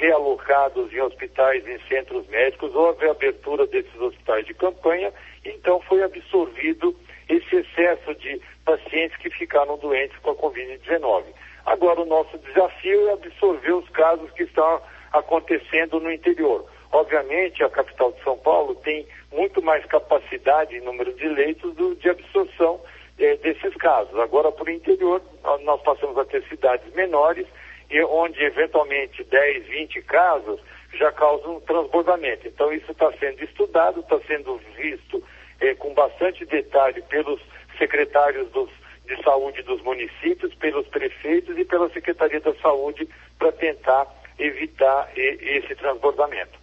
realocados 0.00 0.90
em 0.94 1.00
hospitais, 1.02 1.62
em 1.68 1.78
centros 1.88 2.26
médicos, 2.28 2.74
houve 2.74 3.06
a 3.06 3.10
abertura 3.10 3.66
desses 3.66 4.00
hospitais 4.00 4.46
de 4.46 4.54
campanha, 4.54 5.12
então 5.44 5.78
foi 5.82 6.02
absorvido 6.02 6.96
esse 7.28 7.54
excesso 7.54 8.14
de 8.14 8.40
pacientes 8.64 9.18
que 9.18 9.28
ficaram 9.28 9.76
doentes 9.76 10.16
com 10.20 10.30
a 10.30 10.34
Covid-19. 10.36 11.24
Agora, 11.66 12.00
o 12.00 12.06
nosso 12.06 12.38
desafio 12.38 13.08
é 13.08 13.12
absorver 13.12 13.74
os 13.74 13.86
casos 13.90 14.30
que 14.30 14.44
estão 14.44 14.80
acontecendo 15.12 16.00
no 16.00 16.10
interior. 16.12 16.66
Obviamente, 16.92 17.62
a 17.62 17.68
capital 17.68 18.12
de 18.12 18.22
São 18.22 18.36
Paulo 18.38 18.74
tem 18.76 19.06
muito 19.32 19.60
mais 19.62 19.84
capacidade 19.86 20.74
em 20.76 20.80
número 20.80 21.12
de 21.14 21.28
leitos 21.28 21.74
do, 21.74 21.94
de 21.96 22.08
absorção 22.08 22.80
eh, 23.18 23.36
desses 23.36 23.74
casos. 23.76 24.18
Agora, 24.18 24.50
para 24.50 24.64
o 24.64 24.70
interior, 24.70 25.22
nós 25.62 25.80
passamos 25.82 26.16
a 26.16 26.24
ter 26.24 26.42
cidades 26.48 26.92
menores, 26.94 27.46
e 27.90 28.02
onde 28.02 28.42
eventualmente 28.42 29.24
10, 29.24 29.66
20 29.66 30.02
casos 30.02 30.60
já 30.94 31.10
causam 31.12 31.60
transbordamento. 31.60 32.46
Então, 32.46 32.72
isso 32.72 32.90
está 32.90 33.10
sendo 33.12 33.42
estudado, 33.44 34.00
está 34.00 34.18
sendo 34.26 34.60
visto 34.76 35.22
eh, 35.60 35.74
com 35.74 35.92
bastante 35.94 36.44
detalhe 36.44 37.02
pelos 37.02 37.40
secretários 37.78 38.48
dos, 38.50 38.70
de 39.06 39.22
saúde 39.22 39.62
dos 39.62 39.80
municípios, 39.82 40.54
pelos 40.54 40.86
prefeitos 40.88 41.56
e 41.56 41.64
pela 41.64 41.88
Secretaria 41.90 42.40
da 42.40 42.54
Saúde 42.56 43.08
para 43.38 43.52
tentar 43.52 44.06
evitar 44.38 45.10
esse 45.16 45.74
transbordamento. 45.74 46.58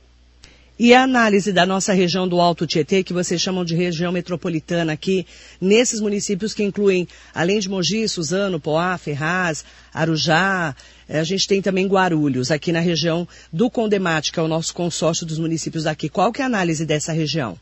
E 0.78 0.94
a 0.94 1.04
análise 1.04 1.54
da 1.54 1.66
nossa 1.66 1.94
região 1.94 2.28
do 2.28 2.42
Alto 2.42 2.68
Tietê, 2.68 3.02
que 3.02 3.14
vocês 3.14 3.40
chamam 3.40 3.64
de 3.64 3.74
região 3.74 4.12
metropolitana 4.12 4.92
aqui, 4.92 5.26
nesses 5.62 6.02
municípios 6.02 6.54
que 6.54 6.64
incluem, 6.64 7.08
além 7.34 7.60
de 7.60 7.70
Mogi, 7.70 8.06
Suzano, 8.10 8.60
Poá, 8.60 8.98
Ferraz, 8.98 9.64
Arujá, 9.94 10.76
eh, 11.08 11.18
a 11.18 11.24
gente 11.24 11.48
tem 11.48 11.62
também 11.62 11.88
Guarulhos, 11.88 12.52
aqui 12.52 12.74
na 12.74 12.82
região 12.82 13.26
do 13.54 13.70
Condemate, 13.70 14.34
que 14.34 14.40
é 14.40 14.44
o 14.44 14.50
nosso 14.50 14.76
consórcio 14.76 15.26
dos 15.26 15.40
municípios 15.40 15.88
aqui. 15.88 16.10
Qual 16.10 16.34
que 16.34 16.42
é 16.42 16.44
a 16.44 16.48
análise 16.48 16.86
dessa 16.86 17.14
região? 17.14 17.58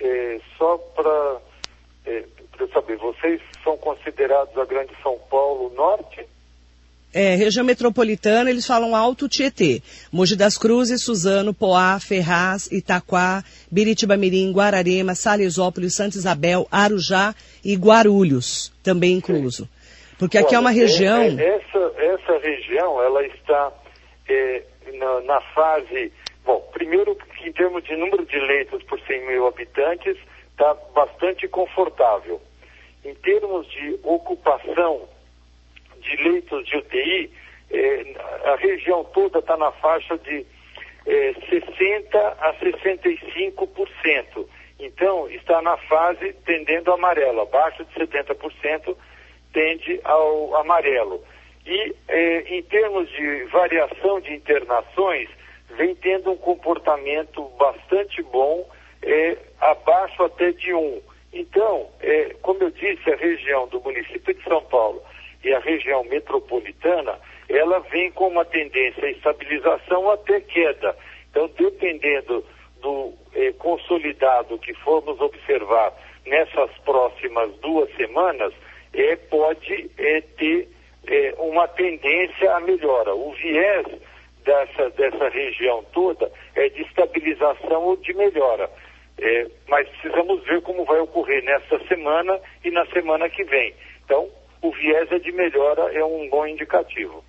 É, 0.00 0.40
só 0.58 0.76
para 0.76 1.40
é, 2.06 2.24
saber, 2.74 2.96
vocês 2.96 3.40
são 3.62 3.76
considerados 3.76 4.58
a 4.58 4.64
Grande 4.64 4.92
São 5.04 5.16
Paulo 5.30 5.72
Norte? 5.76 6.26
É, 7.14 7.34
região 7.34 7.64
metropolitana, 7.64 8.48
eles 8.48 8.66
falam 8.66 8.96
Alto 8.96 9.28
Tietê. 9.28 9.82
Mogi 10.10 10.34
das 10.34 10.56
Cruzes, 10.56 11.04
Suzano, 11.04 11.52
Poá, 11.52 12.00
Ferraz, 12.00 12.72
Itaquá, 12.72 13.44
Biritibamirim, 13.70 14.50
Guararema, 14.50 15.14
Salesópolis, 15.14 15.94
Santa 15.94 16.16
Isabel, 16.16 16.66
Arujá 16.70 17.34
e 17.62 17.76
Guarulhos, 17.76 18.72
também 18.82 19.12
incluso. 19.12 19.68
Porque 20.18 20.38
aqui 20.38 20.48
Olha, 20.48 20.56
é 20.56 20.60
uma 20.60 20.70
região... 20.70 21.20
É, 21.20 21.28
é, 21.28 21.56
essa, 21.56 21.92
essa 21.98 22.38
região, 22.38 23.02
ela 23.02 23.22
está 23.26 23.72
é, 24.28 24.62
na, 24.94 25.20
na, 25.20 25.40
fase... 25.54 26.10
Bom, 26.46 26.60
primeiro, 26.72 27.16
em 27.44 27.52
termos 27.52 27.84
de 27.84 27.94
número 27.94 28.24
de 28.24 28.38
leitos 28.38 28.82
por 28.84 28.98
100 29.00 29.26
mil 29.26 29.46
habitantes, 29.46 30.16
está 30.50 30.74
bastante 30.94 31.46
confortável. 31.46 32.40
Em 33.04 33.14
termos 33.16 33.68
de 33.70 33.98
ocupação 34.02 35.11
de 36.02 36.16
leitos 36.16 36.66
de 36.66 36.76
UTI, 36.76 37.30
eh, 37.70 38.14
a 38.44 38.56
região 38.56 39.04
toda 39.04 39.38
está 39.38 39.56
na 39.56 39.72
faixa 39.72 40.18
de 40.18 40.46
eh, 41.06 41.34
60% 41.50 42.14
a 42.14 42.54
65%. 42.54 44.46
Então, 44.78 45.28
está 45.30 45.62
na 45.62 45.76
fase 45.76 46.32
tendendo 46.44 46.92
amarelo. 46.92 47.42
Abaixo 47.42 47.84
de 47.84 47.94
70% 47.94 48.96
tende 49.52 50.00
ao 50.04 50.56
amarelo. 50.56 51.22
E, 51.64 51.94
eh, 52.08 52.44
em 52.48 52.62
termos 52.64 53.08
de 53.10 53.44
variação 53.44 54.20
de 54.20 54.34
internações, 54.34 55.28
vem 55.76 55.94
tendo 55.94 56.32
um 56.32 56.36
comportamento 56.36 57.44
bastante 57.58 58.22
bom, 58.22 58.68
eh, 59.02 59.36
abaixo 59.60 60.24
até 60.24 60.50
de 60.52 60.74
1. 60.74 61.00
Então, 61.32 61.88
eh, 62.00 62.34
como 62.42 62.62
eu 62.64 62.70
disse, 62.70 63.10
a 63.10 63.16
região 63.16 63.68
do 63.68 63.80
município 63.80 64.34
de 64.34 64.42
São 64.42 64.62
Paulo 64.64 65.02
e 65.44 65.52
a 65.52 65.58
região 65.58 66.04
metropolitana, 66.04 67.18
ela 67.48 67.80
vem 67.80 68.10
com 68.12 68.28
uma 68.28 68.44
tendência 68.44 69.04
a 69.04 69.10
estabilização 69.10 70.10
até 70.10 70.40
queda. 70.40 70.96
Então, 71.30 71.50
dependendo 71.58 72.44
do 72.80 73.12
eh, 73.34 73.52
consolidado 73.58 74.58
que 74.58 74.74
formos 74.74 75.20
observar 75.20 75.92
nessas 76.26 76.70
próximas 76.84 77.50
duas 77.60 77.94
semanas, 77.96 78.52
eh, 78.92 79.16
pode 79.16 79.90
eh, 79.98 80.20
ter 80.36 80.68
eh, 81.06 81.34
uma 81.38 81.66
tendência 81.68 82.54
a 82.54 82.60
melhora. 82.60 83.14
O 83.14 83.32
viés 83.32 83.86
dessa, 84.44 84.90
dessa 84.90 85.28
região 85.28 85.84
toda 85.92 86.30
é 86.54 86.68
de 86.68 86.82
estabilização 86.82 87.82
ou 87.82 87.96
de 87.96 88.12
melhora. 88.14 88.70
É, 89.18 89.46
mas 89.68 89.88
precisamos 89.88 90.42
ver 90.44 90.62
como 90.62 90.84
vai 90.84 90.98
ocorrer 90.98 91.44
nessa 91.44 91.78
semana 91.86 92.40
e 92.64 92.70
na 92.70 92.84
semana 92.86 93.28
que 93.28 93.44
vem. 93.44 93.74
Viés 94.82 95.10
é 95.12 95.18
de 95.18 95.30
melhora 95.30 95.92
é 95.94 96.04
um 96.04 96.28
bom 96.28 96.44
indicativo. 96.44 97.24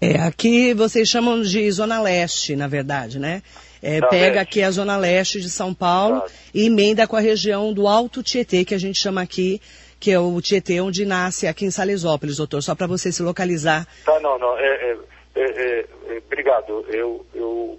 É, 0.00 0.18
aqui 0.20 0.72
vocês 0.72 1.08
chamam 1.08 1.42
de 1.42 1.70
Zona 1.70 2.00
Leste, 2.00 2.56
na 2.56 2.66
verdade, 2.66 3.18
né? 3.18 3.42
É, 3.82 4.00
pega 4.00 4.36
leste. 4.36 4.38
aqui 4.38 4.62
a 4.62 4.70
Zona 4.70 4.96
Leste 4.96 5.40
de 5.40 5.50
São 5.50 5.74
Paulo 5.74 6.16
claro. 6.16 6.32
e 6.54 6.66
emenda 6.66 7.06
com 7.06 7.14
a 7.14 7.20
região 7.20 7.72
do 7.72 7.86
Alto 7.86 8.22
Tietê, 8.22 8.64
que 8.64 8.74
a 8.74 8.78
gente 8.78 9.00
chama 9.00 9.20
aqui, 9.20 9.60
que 10.00 10.10
é 10.10 10.18
o 10.18 10.40
Tietê 10.40 10.80
onde 10.80 11.04
nasce 11.04 11.46
aqui 11.46 11.66
em 11.66 11.70
Salesópolis, 11.70 12.38
doutor, 12.38 12.62
só 12.62 12.74
para 12.74 12.86
você 12.86 13.12
se 13.12 13.22
localizar. 13.22 13.86
Tá, 14.04 14.18
não, 14.20 14.38
não, 14.38 14.58
é, 14.58 14.66
é, 14.66 14.96
é, 15.36 15.42
é, 15.42 15.86
é 16.08 16.18
obrigado. 16.18 16.84
Eu, 16.88 17.26
eu 17.34 17.78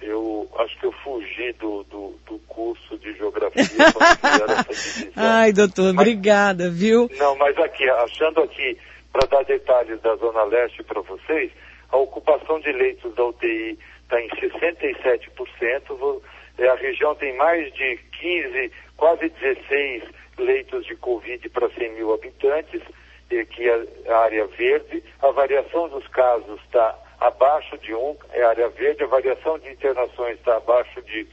eu 0.00 0.48
acho 0.58 0.78
que 0.78 0.86
eu 0.86 0.92
fugi 0.92 1.52
do, 1.54 1.82
do 1.84 2.14
curso 2.56 2.96
de 2.98 3.12
geografia 3.12 3.62
Ai, 5.14 5.52
doutor, 5.52 5.92
mas, 5.92 6.06
obrigada, 6.06 6.70
viu? 6.70 7.06
Não, 7.18 7.36
mas 7.36 7.56
aqui, 7.58 7.86
achando 7.90 8.40
aqui, 8.40 8.78
para 9.12 9.26
dar 9.26 9.44
detalhes 9.44 10.00
da 10.00 10.16
Zona 10.16 10.44
Leste 10.44 10.82
para 10.82 11.02
vocês, 11.02 11.52
a 11.90 11.98
ocupação 11.98 12.58
de 12.60 12.72
leitos 12.72 13.14
da 13.14 13.26
UTI 13.26 13.78
está 14.02 14.20
em 14.20 14.28
67%, 14.30 16.22
a 16.58 16.74
região 16.76 17.14
tem 17.14 17.36
mais 17.36 17.70
de 17.74 17.98
15, 18.18 18.72
quase 18.96 19.28
16 19.28 20.04
leitos 20.38 20.86
de 20.86 20.96
Covid 20.96 21.46
para 21.50 21.68
100 21.68 21.92
mil 21.92 22.14
habitantes, 22.14 22.80
que 23.28 23.68
é 23.68 23.86
a 24.08 24.18
área 24.20 24.46
verde. 24.46 25.04
A 25.20 25.30
variação 25.30 25.88
dos 25.90 26.06
casos 26.08 26.58
está 26.62 26.98
abaixo 27.20 27.76
de 27.78 27.94
1, 27.94 28.16
é 28.32 28.42
área 28.44 28.68
verde, 28.70 29.04
a 29.04 29.08
variação 29.08 29.58
de 29.58 29.70
internações 29.70 30.38
está 30.38 30.56
abaixo 30.56 31.02
de 31.02 31.26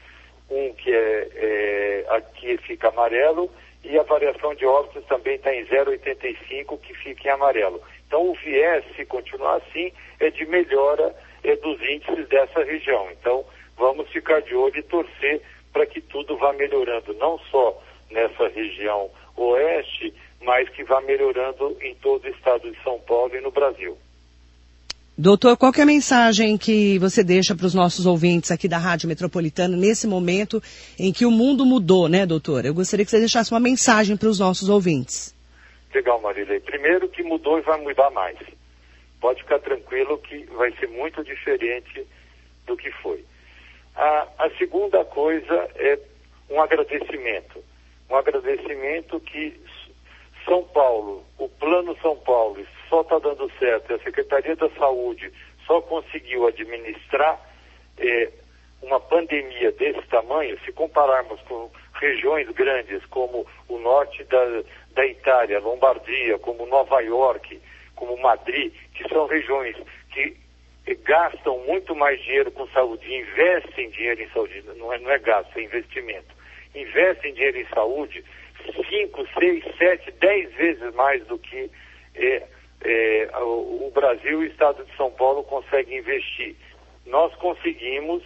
1, 0.54 0.74
que 0.74 0.92
é, 0.92 1.28
é, 1.34 2.04
aqui 2.10 2.56
fica 2.58 2.88
amarelo, 2.88 3.50
e 3.82 3.98
a 3.98 4.02
variação 4.02 4.54
de 4.54 4.64
óbitos 4.64 5.04
também 5.06 5.34
está 5.34 5.54
em 5.54 5.64
0,85, 5.66 6.80
que 6.80 6.94
fica 6.94 7.28
em 7.28 7.30
amarelo. 7.32 7.82
Então 8.06 8.30
o 8.30 8.34
viés, 8.34 8.84
se 8.96 9.04
continuar 9.04 9.56
assim, 9.56 9.92
é 10.20 10.30
de 10.30 10.46
melhora 10.46 11.14
é, 11.42 11.54
dos 11.56 11.80
índices 11.82 12.26
dessa 12.28 12.64
região. 12.64 13.10
Então 13.10 13.44
vamos 13.76 14.08
ficar 14.10 14.40
de 14.40 14.54
olho 14.54 14.78
e 14.78 14.82
torcer 14.82 15.42
para 15.72 15.84
que 15.84 16.00
tudo 16.00 16.36
vá 16.36 16.52
melhorando, 16.52 17.12
não 17.14 17.38
só 17.50 17.82
nessa 18.10 18.48
região 18.48 19.10
oeste, 19.36 20.14
mas 20.40 20.68
que 20.70 20.84
vá 20.84 21.00
melhorando 21.00 21.76
em 21.82 21.94
todo 21.96 22.24
o 22.24 22.28
estado 22.28 22.70
de 22.70 22.82
São 22.82 22.98
Paulo 23.00 23.34
e 23.34 23.40
no 23.40 23.50
Brasil. 23.50 23.98
Doutor, 25.16 25.56
qual 25.56 25.70
é 25.78 25.82
a 25.82 25.86
mensagem 25.86 26.58
que 26.58 26.98
você 26.98 27.22
deixa 27.22 27.54
para 27.54 27.66
os 27.66 27.72
nossos 27.72 28.04
ouvintes 28.04 28.50
aqui 28.50 28.66
da 28.66 28.78
Rádio 28.78 29.08
Metropolitana 29.08 29.76
nesse 29.76 30.08
momento 30.08 30.60
em 30.98 31.12
que 31.12 31.24
o 31.24 31.30
mundo 31.30 31.64
mudou, 31.64 32.08
né, 32.08 32.26
doutor? 32.26 32.64
Eu 32.64 32.74
gostaria 32.74 33.04
que 33.04 33.12
você 33.12 33.20
deixasse 33.20 33.52
uma 33.52 33.60
mensagem 33.60 34.16
para 34.16 34.28
os 34.28 34.40
nossos 34.40 34.68
ouvintes. 34.68 35.32
Legal, 35.94 36.20
Marília. 36.20 36.60
Primeiro 36.62 37.08
que 37.08 37.22
mudou 37.22 37.60
e 37.60 37.62
vai 37.62 37.80
mudar 37.80 38.10
mais. 38.10 38.36
Pode 39.20 39.40
ficar 39.40 39.60
tranquilo 39.60 40.18
que 40.18 40.46
vai 40.46 40.72
ser 40.80 40.88
muito 40.88 41.22
diferente 41.22 42.04
do 42.66 42.76
que 42.76 42.90
foi. 43.00 43.24
A, 43.94 44.26
a 44.36 44.50
segunda 44.58 45.04
coisa 45.04 45.70
é 45.76 45.96
um 46.50 46.60
agradecimento. 46.60 47.62
Um 48.10 48.16
agradecimento 48.16 49.20
que 49.20 49.60
São 50.44 50.64
Paulo, 50.64 51.24
o 51.38 51.48
Plano 51.48 51.96
São 52.02 52.16
Paulo, 52.16 52.66
só 52.94 53.00
está 53.00 53.18
dando 53.18 53.50
certo, 53.58 53.92
a 53.92 53.98
Secretaria 53.98 54.54
da 54.54 54.70
Saúde 54.70 55.32
só 55.66 55.80
conseguiu 55.80 56.46
administrar 56.46 57.40
eh, 57.98 58.30
uma 58.82 59.00
pandemia 59.00 59.72
desse 59.72 60.02
tamanho, 60.02 60.56
se 60.64 60.70
compararmos 60.70 61.40
com 61.42 61.68
regiões 61.94 62.48
grandes 62.50 63.04
como 63.06 63.44
o 63.68 63.78
norte 63.78 64.22
da, 64.24 64.62
da 64.94 65.06
Itália, 65.06 65.58
Lombardia, 65.58 66.38
como 66.38 66.66
Nova 66.66 67.00
York, 67.00 67.60
como 67.96 68.16
Madrid, 68.18 68.72
que 68.94 69.08
são 69.08 69.26
regiões 69.26 69.76
que 70.12 70.36
gastam 71.02 71.58
muito 71.60 71.96
mais 71.96 72.22
dinheiro 72.22 72.52
com 72.52 72.68
saúde, 72.68 73.12
investem 73.12 73.90
dinheiro 73.90 74.22
em 74.22 74.28
saúde, 74.28 74.62
não 74.76 74.92
é, 74.92 74.98
não 74.98 75.10
é 75.10 75.18
gasto, 75.18 75.58
é 75.58 75.62
investimento, 75.62 76.32
investem 76.74 77.34
dinheiro 77.34 77.58
em 77.58 77.66
saúde 77.74 78.24
5, 78.88 79.28
6, 79.38 79.64
7, 79.78 80.12
10 80.12 80.54
vezes 80.54 80.94
mais 80.94 81.26
do 81.26 81.38
que 81.38 81.70
é, 82.14 82.53
é, 82.84 83.30
o, 83.40 83.86
o 83.86 83.92
Brasil 83.94 84.42
e 84.42 84.46
o 84.46 84.50
Estado 84.50 84.84
de 84.84 84.96
São 84.96 85.10
Paulo 85.10 85.42
conseguem 85.44 85.98
investir. 85.98 86.54
Nós 87.06 87.34
conseguimos 87.36 88.22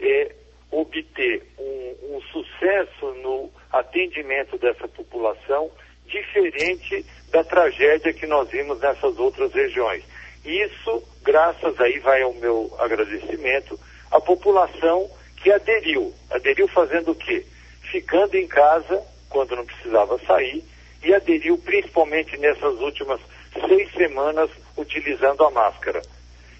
é, 0.00 0.34
obter 0.70 1.42
um, 1.58 2.16
um 2.16 2.20
sucesso 2.32 3.06
no 3.22 3.50
atendimento 3.72 4.56
dessa 4.58 4.88
população 4.88 5.70
diferente 6.06 7.04
da 7.30 7.44
tragédia 7.44 8.12
que 8.12 8.26
nós 8.26 8.48
vimos 8.50 8.80
nessas 8.80 9.18
outras 9.18 9.52
regiões. 9.52 10.02
Isso, 10.44 11.02
graças 11.22 11.78
aí 11.80 11.98
vai 11.98 12.22
ao 12.22 12.32
meu 12.34 12.74
agradecimento, 12.78 13.78
à 14.10 14.20
população 14.20 15.08
que 15.36 15.50
aderiu. 15.52 16.12
Aderiu 16.30 16.66
fazendo 16.68 17.12
o 17.12 17.14
quê? 17.14 17.44
Ficando 17.82 18.36
em 18.36 18.48
casa 18.48 19.02
quando 19.28 19.54
não 19.54 19.64
precisava 19.64 20.18
sair 20.26 20.64
e 21.02 21.14
aderiu 21.14 21.56
principalmente 21.58 22.36
nessas 22.38 22.78
últimas 22.80 23.20
seis 23.66 23.92
semanas 23.92 24.50
utilizando 24.76 25.44
a 25.44 25.50
máscara. 25.50 26.02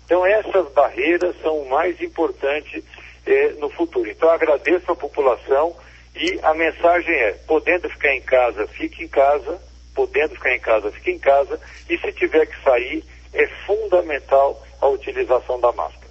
Então 0.04 0.26
essas 0.26 0.70
barreiras 0.72 1.34
são 1.42 1.58
o 1.58 1.68
mais 1.70 2.00
importante 2.00 2.84
eh, 3.26 3.54
no 3.58 3.68
futuro. 3.70 4.10
Então 4.10 4.28
agradeço 4.30 4.90
a 4.90 4.96
população 4.96 5.74
e 6.14 6.38
a 6.42 6.52
mensagem 6.54 7.14
é, 7.14 7.32
podendo 7.46 7.88
ficar 7.88 8.14
em 8.14 8.22
casa, 8.22 8.66
fique 8.66 9.04
em 9.04 9.08
casa, 9.08 9.60
podendo 9.94 10.34
ficar 10.34 10.54
em 10.54 10.60
casa, 10.60 10.90
fique 10.90 11.10
em 11.10 11.18
casa, 11.18 11.60
e 11.88 11.96
se 11.98 12.12
tiver 12.12 12.46
que 12.46 12.62
sair, 12.62 13.04
é 13.32 13.46
fundamental 13.66 14.60
a 14.80 14.88
utilização 14.88 15.60
da 15.60 15.70
máscara. 15.72 16.10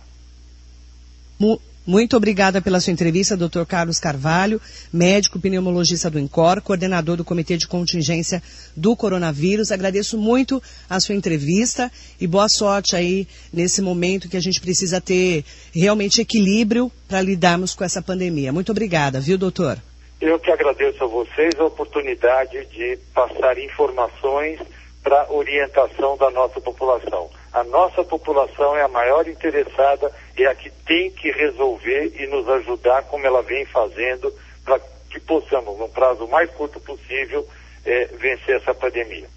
Muito 1.85 2.15
obrigada 2.15 2.61
pela 2.61 2.79
sua 2.79 2.93
entrevista, 2.93 3.35
Dr. 3.35 3.63
Carlos 3.67 3.99
Carvalho, 3.99 4.61
médico 4.93 5.39
pneumologista 5.39 6.09
do 6.09 6.19
INCOR, 6.19 6.61
coordenador 6.61 7.17
do 7.17 7.25
Comitê 7.25 7.57
de 7.57 7.67
Contingência 7.67 8.43
do 8.75 8.95
Coronavírus. 8.95 9.71
Agradeço 9.71 10.17
muito 10.17 10.61
a 10.89 10.99
sua 10.99 11.15
entrevista 11.15 11.91
e 12.19 12.27
boa 12.27 12.47
sorte 12.47 12.95
aí 12.95 13.27
nesse 13.51 13.81
momento 13.81 14.29
que 14.29 14.37
a 14.37 14.41
gente 14.41 14.61
precisa 14.61 15.01
ter 15.01 15.43
realmente 15.73 16.21
equilíbrio 16.21 16.91
para 17.07 17.21
lidarmos 17.21 17.73
com 17.73 17.83
essa 17.83 18.01
pandemia. 18.01 18.53
Muito 18.53 18.71
obrigada, 18.71 19.19
viu, 19.19 19.37
doutor? 19.37 19.77
Eu 20.21 20.37
que 20.37 20.51
agradeço 20.51 21.03
a 21.03 21.07
vocês 21.07 21.57
a 21.57 21.65
oportunidade 21.65 22.65
de 22.67 22.99
passar 23.13 23.57
informações 23.57 24.59
para 25.01 25.31
orientação 25.31 26.17
da 26.17 26.29
nossa 26.29 26.59
população. 26.59 27.29
A 27.51 27.63
nossa 27.63 28.03
população 28.03 28.75
é 28.75 28.83
a 28.83 28.87
maior 28.87 29.27
interessada 29.27 30.11
e 30.37 30.43
é 30.43 30.47
a 30.47 30.55
que 30.55 30.69
tem 30.85 31.11
que 31.11 31.31
resolver 31.31 32.13
e 32.19 32.27
nos 32.27 32.47
ajudar 32.47 33.03
como 33.03 33.25
ela 33.25 33.41
vem 33.41 33.65
fazendo 33.65 34.31
para 34.63 34.79
que 35.09 35.19
possamos, 35.19 35.77
no 35.79 35.89
prazo 35.89 36.27
mais 36.27 36.49
curto 36.51 36.79
possível, 36.79 37.47
é, 37.85 38.05
vencer 38.19 38.57
essa 38.57 38.73
pandemia. 38.73 39.27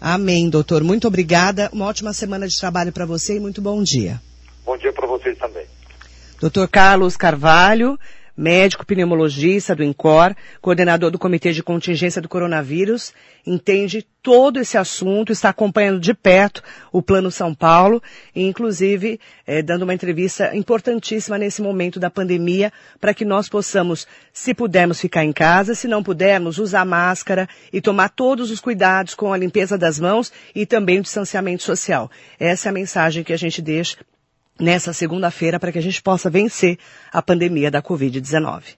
Amém, 0.00 0.48
doutor. 0.48 0.82
Muito 0.82 1.06
obrigada. 1.06 1.70
Uma 1.72 1.86
ótima 1.86 2.12
semana 2.12 2.46
de 2.46 2.58
trabalho 2.58 2.92
para 2.92 3.06
você 3.06 3.36
e 3.36 3.40
muito 3.40 3.60
bom 3.60 3.82
dia. 3.82 4.20
Bom 4.64 4.76
dia 4.76 4.92
para 4.92 5.06
vocês 5.06 5.36
também. 5.38 5.66
Doutor 6.40 6.68
Carlos 6.68 7.16
Carvalho 7.16 7.98
médico 8.38 8.86
pneumologista 8.86 9.74
do 9.74 9.82
INCOR, 9.82 10.32
coordenador 10.62 11.10
do 11.10 11.18
Comitê 11.18 11.50
de 11.50 11.60
Contingência 11.60 12.22
do 12.22 12.28
Coronavírus, 12.28 13.12
entende 13.44 14.06
todo 14.22 14.60
esse 14.60 14.78
assunto, 14.78 15.32
está 15.32 15.48
acompanhando 15.48 15.98
de 15.98 16.14
perto 16.14 16.62
o 16.92 17.02
Plano 17.02 17.32
São 17.32 17.52
Paulo 17.52 18.00
e, 18.32 18.46
inclusive, 18.46 19.18
é, 19.44 19.60
dando 19.60 19.82
uma 19.82 19.94
entrevista 19.94 20.54
importantíssima 20.54 21.36
nesse 21.36 21.60
momento 21.60 21.98
da 21.98 22.08
pandemia 22.08 22.72
para 23.00 23.12
que 23.12 23.24
nós 23.24 23.48
possamos, 23.48 24.06
se 24.32 24.54
pudermos 24.54 25.00
ficar 25.00 25.24
em 25.24 25.32
casa, 25.32 25.74
se 25.74 25.88
não 25.88 26.02
pudermos, 26.02 26.58
usar 26.58 26.84
máscara 26.84 27.48
e 27.72 27.80
tomar 27.80 28.10
todos 28.10 28.52
os 28.52 28.60
cuidados 28.60 29.14
com 29.14 29.32
a 29.32 29.36
limpeza 29.36 29.76
das 29.76 29.98
mãos 29.98 30.32
e 30.54 30.64
também 30.64 31.00
o 31.00 31.02
distanciamento 31.02 31.64
social. 31.64 32.08
Essa 32.38 32.68
é 32.68 32.70
a 32.70 32.72
mensagem 32.72 33.24
que 33.24 33.32
a 33.32 33.36
gente 33.36 33.60
deixa 33.60 33.96
nessa 34.58 34.92
segunda-feira 34.92 35.58
para 35.58 35.72
que 35.72 35.78
a 35.78 35.82
gente 35.82 36.02
possa 36.02 36.28
vencer 36.28 36.78
a 37.12 37.22
pandemia 37.22 37.70
da 37.70 37.82
Covid-19. 37.82 38.76